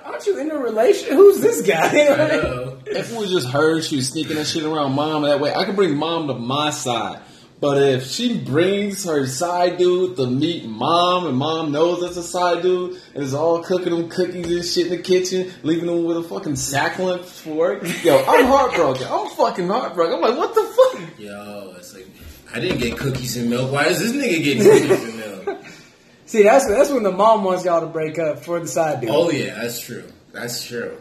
[0.06, 1.16] aren't you in a relation?
[1.16, 1.88] Who's this guy?
[1.88, 2.76] I know.
[2.90, 5.64] If it was just her, she was sneaking that shit around mom that way, I
[5.66, 7.22] could bring mom to my side.
[7.62, 12.24] But if she brings her side dude to meet mom, and mom knows that's a
[12.24, 16.06] side dude, and is all cooking them cookies and shit in the kitchen, leaving them
[16.06, 19.06] with a fucking sackling for work, yo, I'm heartbroken.
[19.08, 20.16] I'm fucking heartbroken.
[20.16, 21.20] I'm like, what the fuck?
[21.20, 22.08] Yo, it's like,
[22.54, 23.72] I didn't get cookies and milk.
[23.72, 25.66] Why is this nigga getting cookies and milk?
[26.26, 29.10] See, that's that's when the mom wants y'all to break up for the side dude.
[29.10, 30.04] Oh, yeah, that's true.
[30.32, 30.98] That's true.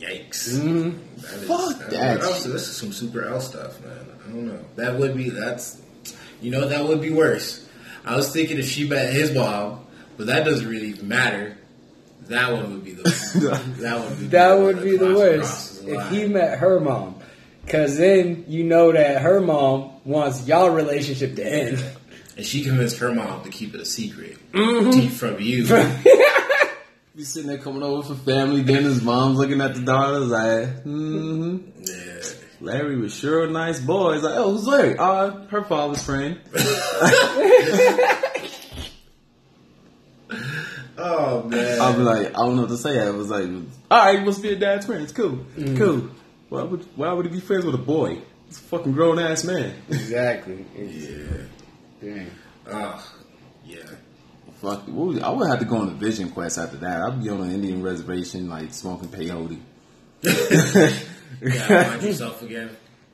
[0.00, 0.50] Yikes.
[0.58, 0.98] Mhm.
[1.22, 1.90] That is, Fuck that.
[1.90, 3.92] that This is some super L stuff, man.
[4.24, 4.58] I don't know.
[4.76, 5.80] That would be, that's,
[6.40, 7.66] you know, that would be worse.
[8.04, 9.84] I was thinking if she met his mom,
[10.16, 11.56] but that doesn't really even matter.
[12.28, 13.02] That one would be the
[13.80, 17.15] that would be That the, would be the worst if he met her mom,
[17.66, 21.84] because then you know that her mom wants y'all relationship to end.
[22.36, 24.90] and she convinced her mom to keep it a secret Mm-hmm.
[24.90, 25.66] Keep from you.
[27.14, 31.58] Be sitting there coming over for family dinners, mom's looking at the daughters like, mm-hmm.
[31.82, 32.22] yeah.
[32.60, 34.14] Larry was sure a nice boy.
[34.14, 34.96] He's like, oh, who's Larry?
[34.98, 36.40] Uh, her father's friend.
[40.98, 41.80] Oh man.
[41.80, 42.98] I'll be like, I don't know what to say.
[42.98, 43.48] I was like,
[43.90, 45.02] all right, you must be a dad's friend.
[45.02, 45.44] It's cool.
[45.56, 45.76] Mm.
[45.76, 46.08] Cool.
[46.48, 48.18] Why would why would he be friends with a boy?
[48.46, 49.74] He's a fucking grown ass man.
[49.88, 50.64] Exactly.
[50.78, 51.18] yeah.
[52.00, 52.30] Dang.
[52.68, 53.12] Oh,
[53.64, 53.78] yeah.
[54.60, 57.02] Fuck, what would- I would have to go on a vision quest after that.
[57.02, 59.58] I'd be on an Indian reservation, like smoking peyote.
[61.42, 62.70] You gotta find yourself again.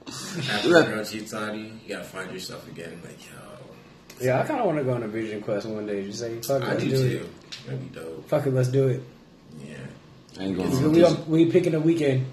[0.07, 0.79] After Yeah.
[0.79, 3.01] a girl cheats on you, you gotta find yourself again.
[3.05, 6.05] Like, yo, Yeah, I kind of want to go on a vision quest one day.
[6.05, 7.17] Just say, fuck it, I let's do do too.
[7.25, 7.31] it.
[7.67, 8.29] That'd be dope.
[8.29, 9.03] Fuck it, let's do it.
[9.67, 9.75] Yeah.
[10.39, 11.31] I ain't going We, on a we, vision.
[11.31, 12.27] we picking a weekend.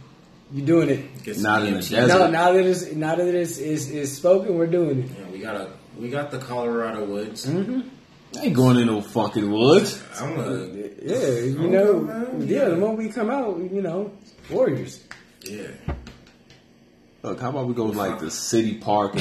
[0.52, 1.24] You doing it?
[1.24, 1.90] Get some Not in the EMT.
[1.92, 2.08] desert.
[2.20, 5.10] No, now that it's now that it's is is spoken, we're doing it.
[5.18, 7.46] Yeah, we got a we got the Colorado woods.
[7.46, 7.82] Mm-hmm.
[8.38, 10.02] I ain't going in no fucking woods.
[10.20, 10.68] I'm a
[11.02, 12.48] Yeah, you Okay, know, man.
[12.48, 12.66] yeah.
[12.70, 14.12] The moment we come out, you know,
[14.50, 15.04] warriors.
[15.44, 15.68] yeah.
[17.22, 19.14] Look, how about we go like the city park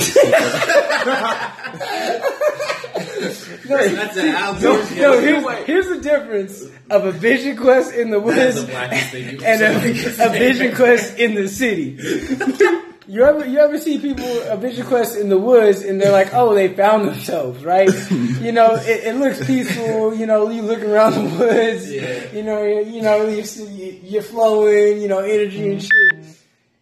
[3.23, 8.21] and That's an No, no here's, here's the difference of a vision quest in the
[8.21, 9.77] woods the blackest thing you and a,
[10.27, 11.99] a vision quest in the city.
[13.11, 16.35] You ever you ever see people a vision quest in the woods and they're like,
[16.35, 17.89] oh, they found themselves, right?
[18.11, 20.15] you know, it, it looks peaceful.
[20.15, 21.91] You know, you look around the woods.
[21.91, 22.31] Yeah.
[22.35, 23.47] You know, you, you know, you're,
[24.03, 25.01] you're flowing.
[25.01, 26.23] You know, energy and mm-hmm.
[26.23, 26.39] shit.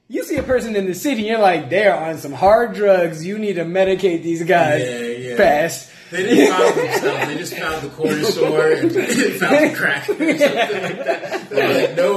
[0.09, 3.24] You see a person in the city, you're like, they're on some hard drugs.
[3.24, 5.37] You need to medicate these guys Yeah, yeah.
[5.37, 5.93] fast.
[6.11, 7.26] They didn't found themselves.
[7.26, 11.50] They just found the corner store and found the crack or something like that.
[11.50, 12.14] They're like, no,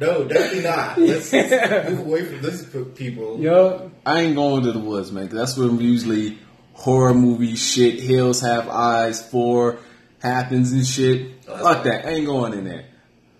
[0.00, 0.98] no, definitely not.
[0.98, 3.40] Let's, let's move away from this people.
[3.40, 5.28] Yo, I ain't going to the woods, man.
[5.28, 6.38] that's where usually
[6.74, 9.78] horror movie shit, hills have eyes, four
[10.20, 11.32] happens and shit.
[11.48, 12.06] Oh, that's Fuck that.
[12.06, 12.84] I ain't going in there.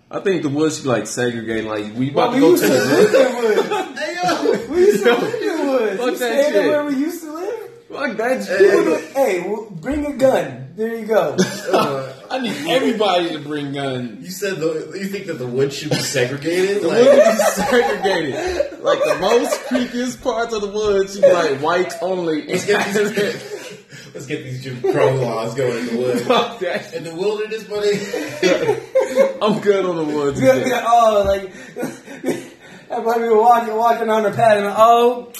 [0.09, 1.65] I think the woods should be like segregated.
[1.65, 3.97] Like we about we to go used to to the woods.
[4.01, 4.67] Hey, yo.
[4.73, 5.97] We used to live in woods.
[5.99, 6.69] Fuck You that shit.
[6.69, 7.20] where we used to live?
[7.91, 9.11] Fuck that Hey, shit.
[9.13, 10.73] hey, well, bring a gun.
[10.75, 11.35] There you go.
[11.71, 14.25] Uh, I need everybody to bring guns.
[14.25, 16.81] you said the, you think that the woods should be segregated?
[16.81, 18.81] The Like, woods should be segregated.
[18.83, 22.45] Like the most creepiest parts of the woods should be like whites only.
[22.47, 23.15] let's get these,
[24.13, 26.21] let's get these Jim Crow laws going in the woods.
[26.23, 26.93] Fuck that.
[26.93, 27.97] In the wilderness, buddy.
[29.41, 30.41] I'm good on the woods.
[30.41, 31.51] Yeah, yeah, oh, like
[32.89, 35.31] everybody were walking, walking on the path, and oh,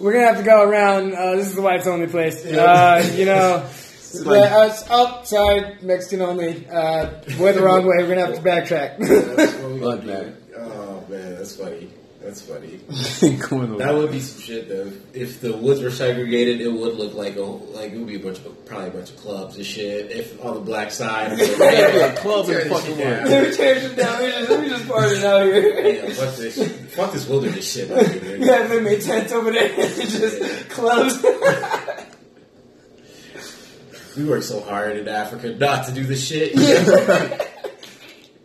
[0.00, 1.14] we're gonna have to go around.
[1.14, 2.44] Uh, this is the whites only place.
[2.44, 3.66] Uh, you know,
[4.24, 6.66] like- yeah, it's- oh, sorry, Mexican only.
[6.68, 7.96] Uh, we're the wrong way.
[7.98, 8.98] We're gonna have to backtrack.
[8.98, 10.36] That's what we Fuck gonna do.
[10.58, 11.90] Oh man, that's funny.
[12.22, 12.80] That's funny.
[13.78, 14.92] That would be some shit though.
[15.14, 18.18] If the woods were segregated, it would look like a like it would be a
[18.20, 20.10] bunch of probably a bunch of clubs and shit.
[20.10, 23.22] If on the black side, Yeah, yeah, club Tear and fucking shit down.
[23.22, 23.30] woods.
[23.30, 24.20] Let me change it down.
[24.20, 25.80] Let me just, let me just party out here.
[25.94, 27.90] Yeah, fuck this, fuck this wilderness shit.
[27.90, 28.36] Over here.
[28.36, 29.70] Yeah, they made tents over there.
[29.72, 31.24] And just clubs.
[34.16, 36.52] We worked so hard in Africa not to do this shit.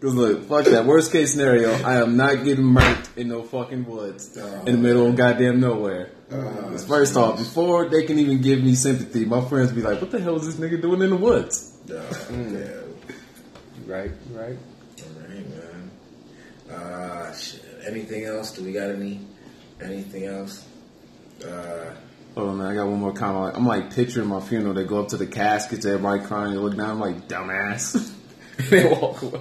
[0.02, 0.86] Cause look, fuck that.
[0.86, 5.08] Worst case scenario, I am not getting murked in no fucking woods in the middle
[5.08, 6.10] of goddamn nowhere.
[6.30, 10.12] 'Cause first off, before they can even give me sympathy, my friends be like, "What
[10.12, 12.74] the hell is this nigga doing in the woods?" No, damn.
[13.88, 14.58] Right, right.
[15.00, 15.92] Alright, man.
[16.72, 17.64] Uh, shit.
[17.88, 18.52] Anything else?
[18.52, 19.20] Do we got any?
[19.80, 20.66] Anything else?
[21.44, 21.92] Uh,
[22.34, 22.68] Hold on, man.
[22.68, 23.56] I got one more comment.
[23.56, 24.74] I'm like picturing my funeral.
[24.74, 26.54] They go up to the caskets, everybody crying.
[26.54, 26.90] They look down.
[26.90, 28.12] I'm like, dumbass.
[28.72, 29.40] they walk away.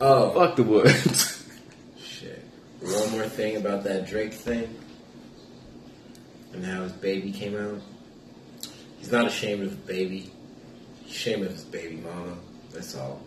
[0.00, 0.30] Oh.
[0.30, 1.44] Fuck the woods.
[2.02, 2.42] shit.
[2.80, 4.74] One more thing about that Drake thing,
[6.52, 7.80] and how his baby came out.
[8.98, 10.30] He's not ashamed of his baby.
[11.04, 12.36] He's ashamed of his baby mama.
[12.72, 13.20] That's all.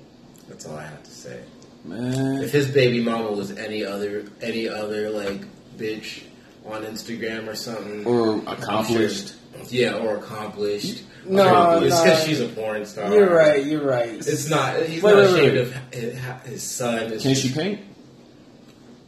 [0.47, 1.41] That's all I have to say.
[1.83, 2.41] man.
[2.43, 5.41] If his baby mama was any other any other like
[5.77, 6.23] bitch
[6.65, 9.27] on Instagram or something, Or accomplished.
[9.29, 9.37] Sure-
[9.69, 11.03] yeah, or accomplished.
[11.29, 12.03] No, it's no.
[12.03, 13.11] because she's a porn star.
[13.13, 13.65] You're right.
[13.65, 14.09] You're right.
[14.09, 14.81] It's not.
[14.83, 15.57] He's Wait, not wait, ashamed wait.
[15.57, 16.19] of his,
[16.53, 17.11] his son.
[17.13, 17.81] It's Can just- she paint?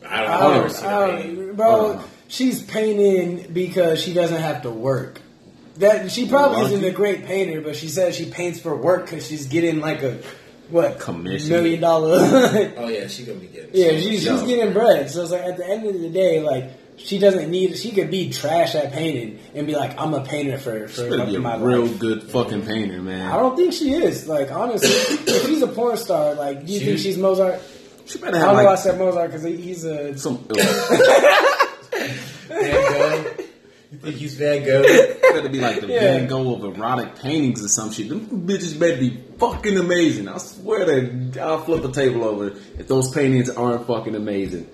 [0.08, 0.34] I don't know.
[0.34, 1.58] I I've never seen her paint.
[1.58, 1.92] bro.
[1.94, 2.02] Uh.
[2.28, 5.20] She's painting because she doesn't have to work.
[5.78, 6.88] That she probably isn't Lucky.
[6.88, 10.20] a great painter, but she says she paints for work because she's getting like a
[10.70, 11.50] what Commission.
[11.50, 12.20] million dollar.
[12.78, 13.70] Oh yeah, she's gonna be getting.
[13.74, 15.10] yeah, so she's she's getting bread.
[15.10, 17.76] So it's like at the end of the day, like she doesn't need.
[17.78, 21.10] She could be trash at painting and be like, I'm a painter for She for
[21.10, 22.00] better be my a real life.
[22.00, 23.32] good fucking painter, man.
[23.32, 24.28] I don't think she is.
[24.28, 27.60] Like honestly, if she's a porn star, like do you She- think she's Mozart?
[28.06, 28.70] She better I don't know.
[28.70, 30.38] I said Mozart because he's a some.
[32.48, 33.44] Van Gogh.
[33.92, 34.84] You think he's Van Gogh?
[35.34, 36.00] better be like the Yeah.
[36.00, 38.10] Van Gogh of erotic paintings or some shit.
[38.10, 40.28] Them bitches better be fucking amazing.
[40.28, 42.48] I swear to I'll flip a table over
[42.78, 44.68] if those paintings aren't fucking amazing.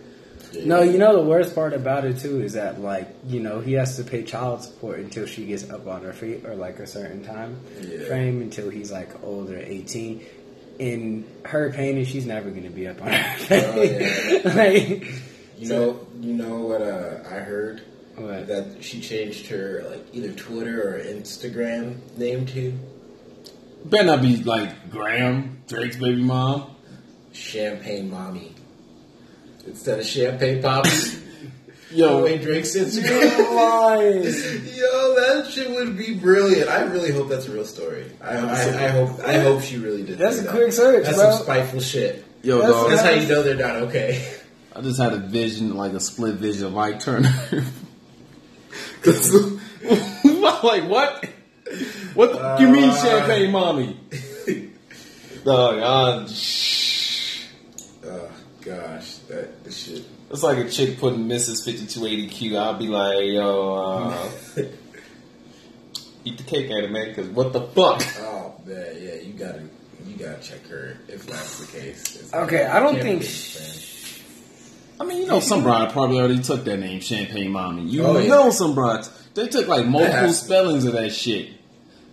[0.64, 3.74] No, you know the worst part about it too is that like you know he
[3.74, 6.88] has to pay child support until she gets up on her feet or like a
[6.88, 8.06] certain time Yeah.
[8.06, 10.24] frame until he's like older, eighteen.
[10.78, 14.44] In her painting, she's never gonna be up on her feet.
[14.46, 14.54] yeah.
[14.56, 15.06] like,
[15.58, 17.82] You know, you know what uh, I heard
[18.16, 18.48] What?
[18.48, 22.74] that she changed her like either Twitter or Instagram name to
[23.86, 26.76] Better not be like Graham, Drake's baby mom.
[27.32, 28.54] Champagne Mommy
[29.66, 31.22] instead of Champagne Papi.
[31.92, 33.38] Yo, Wayne Drake's Instagram.
[33.38, 34.24] You're.
[34.24, 36.68] Yo, that shit would be brilliant.
[36.70, 38.12] I really hope that's a real story.
[38.22, 40.18] I, I, I hope I hope she really did.
[40.18, 40.52] That's do a that.
[40.56, 41.32] quick search, That's bro.
[41.32, 42.26] some spiteful shit.
[42.42, 42.90] yo, That's- dog.
[42.90, 44.28] That's how you know they're not okay.
[44.76, 47.32] I just had a vision, like a split vision of Ike Turner.
[49.04, 49.32] 'Cause-
[50.64, 51.26] like what?
[52.16, 53.98] What the, you mean, Uh, champagne mommy?
[55.46, 56.28] Dog, uh,
[58.08, 58.30] Oh
[58.62, 60.04] gosh, that the shit.
[60.32, 61.66] it's like a chick putting Mrs.
[61.68, 62.58] 5280Q.
[62.58, 64.30] I'll be like, yo, uh,
[66.26, 68.02] eat the cake at it, man, because what the fuck?
[68.20, 69.62] Oh man, yeah, you gotta
[70.06, 72.16] you gotta check her if that's the case.
[72.16, 74.22] It's- Okay, I don't think sh-
[75.00, 77.84] I mean, you know, some broad probably already took that name, Champagne Mommy.
[77.84, 78.28] You Oh, yeah.
[78.30, 79.10] know some broads.
[79.34, 81.50] They took like multiple spellings of that shit.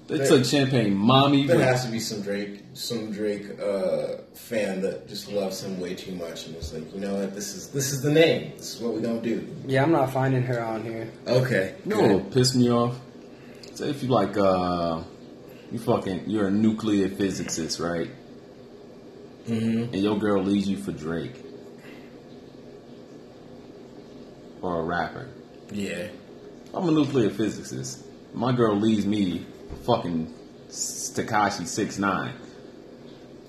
[0.09, 1.47] They There- took Champagne Mommy.
[1.47, 5.79] There but- has to be some Drake, some Drake uh, fan that just loves him
[5.81, 8.53] way too much and was like, you know what, this is this is the name.
[8.57, 9.47] This is what we gonna do.
[9.67, 11.09] Yeah, I'm not finding her on here.
[11.27, 12.99] Okay, no, know what piss me off?
[13.75, 15.03] Say if you like, uh,
[15.71, 18.11] you fucking, you're a nuclear physicist, right?
[19.47, 19.95] Mm-hmm.
[19.95, 21.35] And your girl leaves you for Drake.
[24.61, 25.29] Or a rapper.
[25.73, 26.09] Yeah.
[26.75, 28.05] I'm a nuclear physicist.
[28.35, 29.52] My girl leaves me for
[29.85, 30.33] fucking
[30.69, 32.35] Tekashi six nine.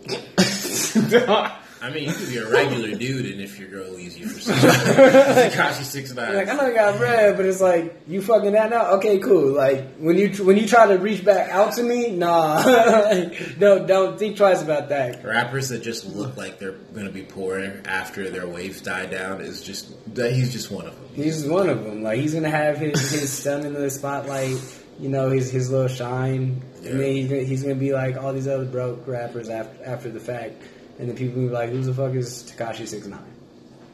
[1.84, 4.40] I mean, you could be a regular dude, and if your girl leaves you for
[4.40, 6.34] something, Tekashi six nine.
[6.34, 8.92] Like I know you got bread, but it's like you fucking that now.
[8.94, 9.52] Okay, cool.
[9.54, 12.64] Like when you when you try to reach back out to me, nah,
[13.60, 15.26] don't don't think twice about that.
[15.26, 19.62] Rappers that just look like they're gonna be poor after their waves die down is
[19.62, 21.10] just that he's just one of them.
[21.14, 22.02] He's one of them.
[22.02, 24.56] Like he's gonna have his his son in the spotlight.
[25.00, 28.34] You know his his little shine, and then he's gonna, he's gonna be like all
[28.34, 30.62] these other broke rappers after after the fact,
[31.00, 33.20] and then people will be like, "Who the fuck is Tekashi Six Nine?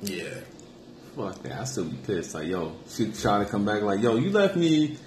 [0.01, 0.25] Yeah.
[1.15, 2.33] Fuck that, I still be pissed.
[2.33, 4.97] Like, yo, she try to come back like, yo, you left me.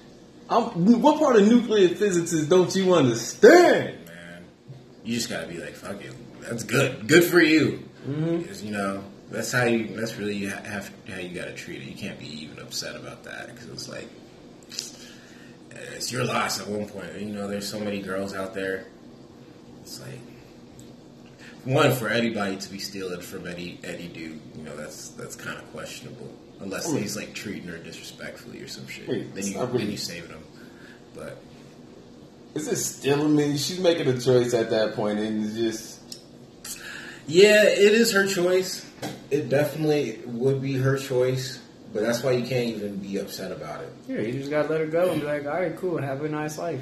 [0.51, 4.05] I'm, what part of nuclear physics is don't you understand?
[4.07, 4.45] man.
[5.05, 6.13] You just gotta be like, fuck it.
[6.43, 7.07] That's good.
[7.07, 7.89] Good for you.
[8.07, 8.39] Mm-hmm.
[8.39, 9.97] Because, you know, That's how you.
[9.97, 11.89] That's really you have how you got to treat it.
[11.89, 14.09] You can't be even upset about that because it's like
[15.95, 17.15] it's your loss at one point.
[17.19, 18.87] You know, there's so many girls out there.
[19.83, 20.21] It's like
[21.65, 24.41] one for anybody to be stealing from any any dude.
[24.57, 28.61] You know, that's that's kind of questionable unless oh, mean- he's like treating her disrespectfully
[28.63, 29.09] or some shit.
[29.09, 30.45] Wait, then you really- then you saving him.
[31.15, 31.37] But
[32.55, 33.27] Is it stealing?
[33.27, 36.01] I mean, she's making a choice at that point, and it's just
[37.27, 38.85] Yeah, it is her choice.
[39.31, 41.59] It definitely would be her choice,
[41.93, 43.93] but that's why you can't even be upset about it.
[44.09, 46.29] Yeah, you just gotta let her go and be like, all right, cool, have a
[46.29, 46.81] nice life.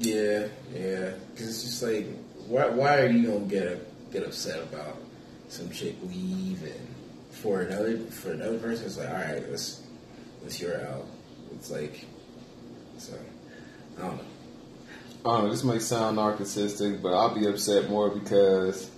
[0.00, 2.06] Yeah, yeah, because it's just like,
[2.46, 4.96] why, why are you gonna get get upset about
[5.48, 6.94] some chick leaving
[7.30, 8.86] for another for another person?
[8.86, 9.82] It's like, all right, let's
[10.42, 11.06] let's your out.
[11.52, 12.06] It's like,
[12.98, 13.14] so
[13.98, 14.22] I don't know.
[15.24, 15.50] I don't know.
[15.50, 18.88] This might sound narcissistic, but I'll be upset more because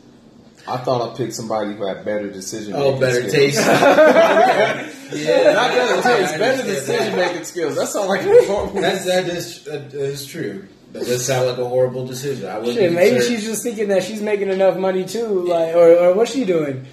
[0.68, 2.74] I thought I picked somebody who had better decision.
[2.76, 3.54] Oh, better skills.
[3.56, 3.58] taste.
[5.12, 7.74] Yeah, not better taste, better decision making skills.
[7.74, 8.80] That sounds like a horrible.
[8.80, 10.68] That's that is that is true.
[10.92, 12.48] That does sound like a horrible decision.
[12.48, 15.96] I would Shit, maybe she's just thinking that she's making enough money too, like, or,
[15.96, 16.86] or what's she doing?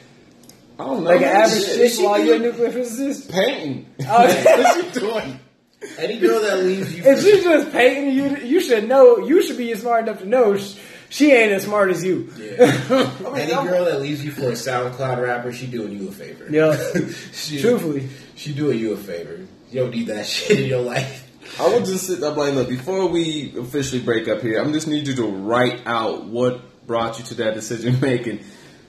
[0.80, 1.09] I don't know.
[1.11, 3.30] Like an average Shit, chick while you're a doing nuclear physicist?
[3.32, 3.86] painting.
[4.07, 4.26] Oh,
[4.84, 5.39] What's she doing?
[5.99, 7.03] any girl that leaves you.
[7.05, 9.20] if she's just painting, you you should know.
[9.20, 10.76] You should be smart enough to know sh-
[11.10, 12.32] she ain't as smart as you.
[12.38, 13.12] Yeah.
[13.36, 16.47] Any girl that leaves you for a SoundCloud rapper, she doing you a favor.
[16.49, 16.76] Yeah.
[17.34, 19.45] she, Truthfully, she doing you a favor.
[19.72, 21.24] You don't need that shit in your life.
[21.60, 24.88] I will just sit up like, look, before we officially break up here, I'm just
[24.88, 28.41] need you to write out what brought you to that decision making.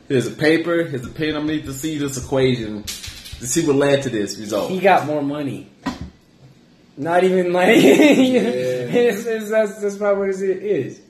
[0.09, 1.37] Here's a paper, here's a pen.
[1.37, 4.71] I need to see this equation to see what led to this result.
[4.71, 5.71] he got more money.
[6.97, 11.01] Not even like it's, it's, that's that's probably what it is.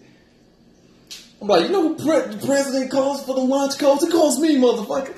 [1.40, 4.02] I'm like, you know, pre- the president calls for the launch codes.
[4.02, 5.14] It calls me, motherfucker.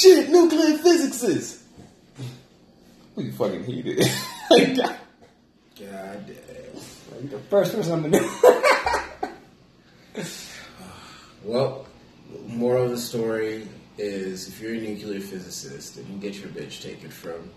[0.00, 1.62] Shit, nuclear physics is.
[3.14, 3.98] We fucking heated.
[4.48, 4.96] God
[5.76, 7.28] damn.
[7.28, 8.30] The first person I'm gonna do.
[11.44, 11.86] Well,
[12.46, 13.66] moral of the story
[13.98, 17.50] is if you're a nuclear physicist and you get your bitch taken from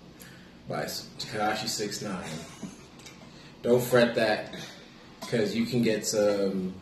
[0.67, 2.23] by Tekashi Six Nine,
[3.61, 4.53] don't fret that
[5.21, 6.73] because you can get some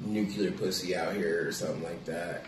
[0.00, 2.44] nuclear pussy out here or something like that.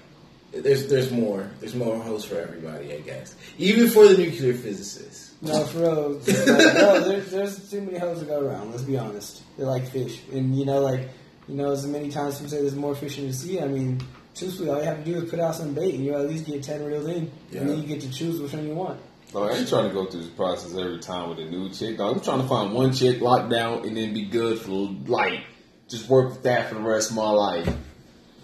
[0.53, 1.51] There's there's more.
[1.61, 3.35] There's more hoes for everybody, I guess.
[3.59, 5.35] Even for the nuclear physicists.
[5.43, 6.09] No, for real.
[6.13, 8.71] no, there's, there's too many hoes to go around.
[8.71, 9.43] Let's be honest.
[9.57, 11.09] They're like fish, and you know, like
[11.49, 13.61] you know, as many times people say there's more fish in the sea.
[13.61, 14.01] I mean,
[14.35, 16.47] truthfully, all you have to do is put out some bait, and you'll at least
[16.47, 17.61] get ten reeled in, Yeah.
[17.61, 18.99] and then you get to choose which one you want.
[19.33, 21.99] Dog, I ain't trying to go through this process every time with a new chick.
[21.99, 24.71] Dog, I'm trying to find one chick locked down and then be good for
[25.07, 25.41] like
[25.89, 27.75] just work with that for the rest of my life.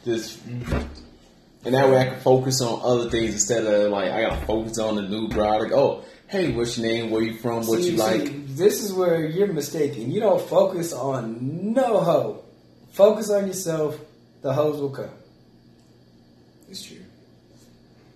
[0.04, 4.44] Just and that way I can focus on other things instead of like I gotta
[4.46, 5.62] focus on the new bride.
[5.62, 7.10] Like, oh, hey, what's your name?
[7.10, 7.66] Where you from?
[7.66, 8.56] What See- you see, like?
[8.56, 10.10] this is where you're mistaken.
[10.10, 12.44] You don't focus on no hoe.
[12.92, 13.98] Focus on yourself.
[14.42, 15.10] The hoes will come.
[16.68, 16.98] It's true.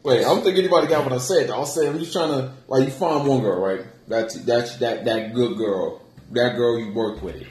[0.02, 1.50] Wait, I don't think anybody got what I said.
[1.50, 3.84] I said I'm just trying to like you find one girl, right?
[4.08, 6.02] That's that's that that good girl.
[6.32, 7.46] That girl you work with it.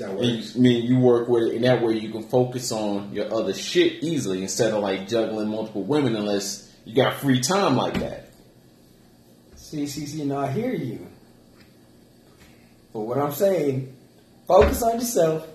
[0.00, 0.56] That And you, works.
[0.56, 3.52] I mean, you work with it, and that way you can focus on your other
[3.54, 8.30] shit easily instead of like juggling multiple women unless you got free time like that.
[9.56, 10.24] See, see, see.
[10.24, 11.06] Now I hear you.
[12.92, 13.94] But what I'm saying,
[14.48, 15.46] focus on yourself.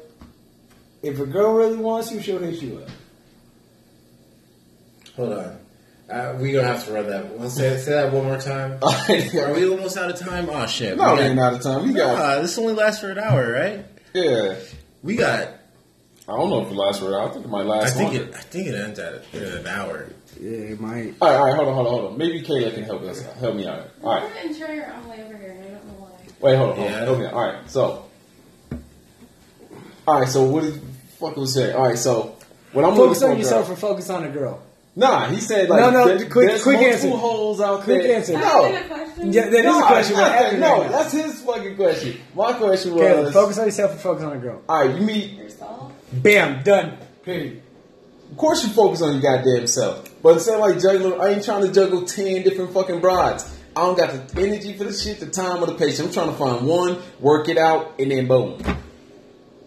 [1.02, 2.89] If a girl really wants you, she'll hit you up.
[5.16, 5.58] Hold on.
[6.10, 7.39] Uh, we gonna have to run that.
[7.39, 8.78] Let's say, say that one more time.
[8.84, 10.48] Are we almost out of time?
[10.52, 10.96] Oh shit!
[10.98, 11.88] no, we we ain't out of time.
[11.88, 13.86] We got Nah, this only lasts for an hour, right?
[14.16, 14.55] Yeah.
[15.03, 15.49] We got.
[16.28, 17.20] I don't know if it lasts for.
[17.20, 17.78] I think it might last.
[17.78, 18.24] I last think longer.
[18.30, 18.36] it.
[18.36, 20.09] I think it ends at, at an hour.
[20.41, 21.13] Yeah, it might.
[21.22, 22.18] All right, all right, hold on, hold on, hold on.
[22.18, 23.22] Maybe Kayla can help us.
[23.39, 23.89] Help me out.
[24.03, 26.09] All right, I'm sure you're all the way over here, and I don't know why.
[26.41, 26.93] wait, hold on, hold on.
[26.95, 27.34] I Help me out.
[27.34, 28.05] All right, so.
[30.07, 30.82] All right, so what did
[31.20, 31.72] fuck was say?
[31.74, 32.36] All right, so
[32.74, 34.61] when I'm Focus looking for on a yourself girl- or focus on a girl.
[34.98, 37.10] Nah, he said like No, no, there- quick- there's quick answer.
[37.10, 38.16] holes out Quick there.
[38.16, 38.34] answer.
[38.34, 39.34] No, I ask a question?
[39.34, 40.16] Yeah, that is no, a question.
[40.16, 42.18] not that- no, right that's his fucking question.
[42.34, 44.62] My question was, Caleb, focus on yourself or focus on a girl.
[44.70, 45.34] all right, you meet.
[45.34, 45.91] Yourself?
[46.14, 46.98] Bam, done.
[47.24, 47.62] Period.
[48.32, 51.43] Of course, you focus on your goddamn self, but instead of like juggling, I ain't
[51.43, 53.46] trying to juggle ten different fucking brides.
[53.76, 56.00] I don't got the energy for the shit, the time, or the patience.
[56.00, 58.60] I'm trying to find one, work it out, and then boom.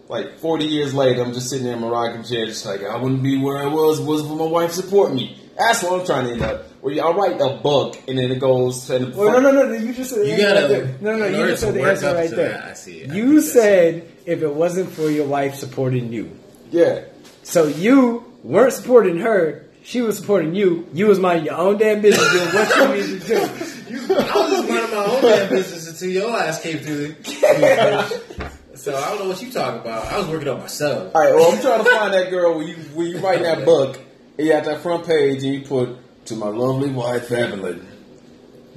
[0.09, 2.97] Like 40 years later, I'm just sitting there in my rocking chair, just like, I
[2.97, 5.37] wouldn't be where I was, wasn't for my wife support me.
[5.55, 6.65] That's what I'm trying to end up.
[6.81, 9.65] Where you- I write a book, and then it goes, and the Well, no, no,
[9.67, 9.73] no.
[9.73, 11.01] You just said You answer gotta- right.
[11.01, 12.49] No, no, you just said the answer right there.
[12.53, 13.11] that, I see it.
[13.11, 16.31] I You said if it wasn't for your wife supporting you,
[16.71, 17.01] Yeah.
[17.43, 19.65] so you weren't supporting her.
[19.83, 20.87] She was supporting you.
[20.93, 23.35] You was minding your own damn business doing what you needed to do.
[24.15, 27.15] I was just minding my own damn business until your ass came through.
[28.83, 30.05] The, so I don't know what you talking about.
[30.05, 31.13] I was working on myself.
[31.13, 33.65] All right, well, I'm trying to find that girl where you where you write that
[33.65, 33.99] book.
[34.37, 37.85] And you have that front page and you put to my lovely wife Evelyn.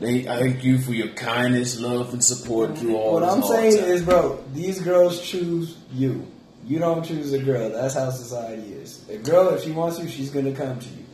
[0.00, 3.12] They, I thank you for your kindness, love, and support through all.
[3.14, 3.88] What I'm hard saying time.
[3.88, 6.26] is, bro, these girls choose you.
[6.66, 7.70] You don't choose a girl.
[7.70, 9.09] That's how society is.
[9.09, 11.05] A girl, if she wants you, she's gonna come to you.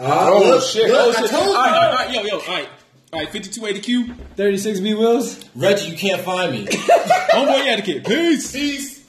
[0.00, 0.88] Ah, oh look, shit!
[0.88, 1.30] look, oh I shit!
[1.30, 1.76] told all right, you.
[1.76, 2.68] all right, yo, yo, all right,
[3.14, 3.32] all right.
[3.32, 5.44] 5280 Q, 36 B Wills.
[5.54, 6.66] Reggie, you can't find me.
[6.66, 8.04] homeboy etiquette.
[8.04, 8.52] Peace.
[8.52, 8.93] Peace.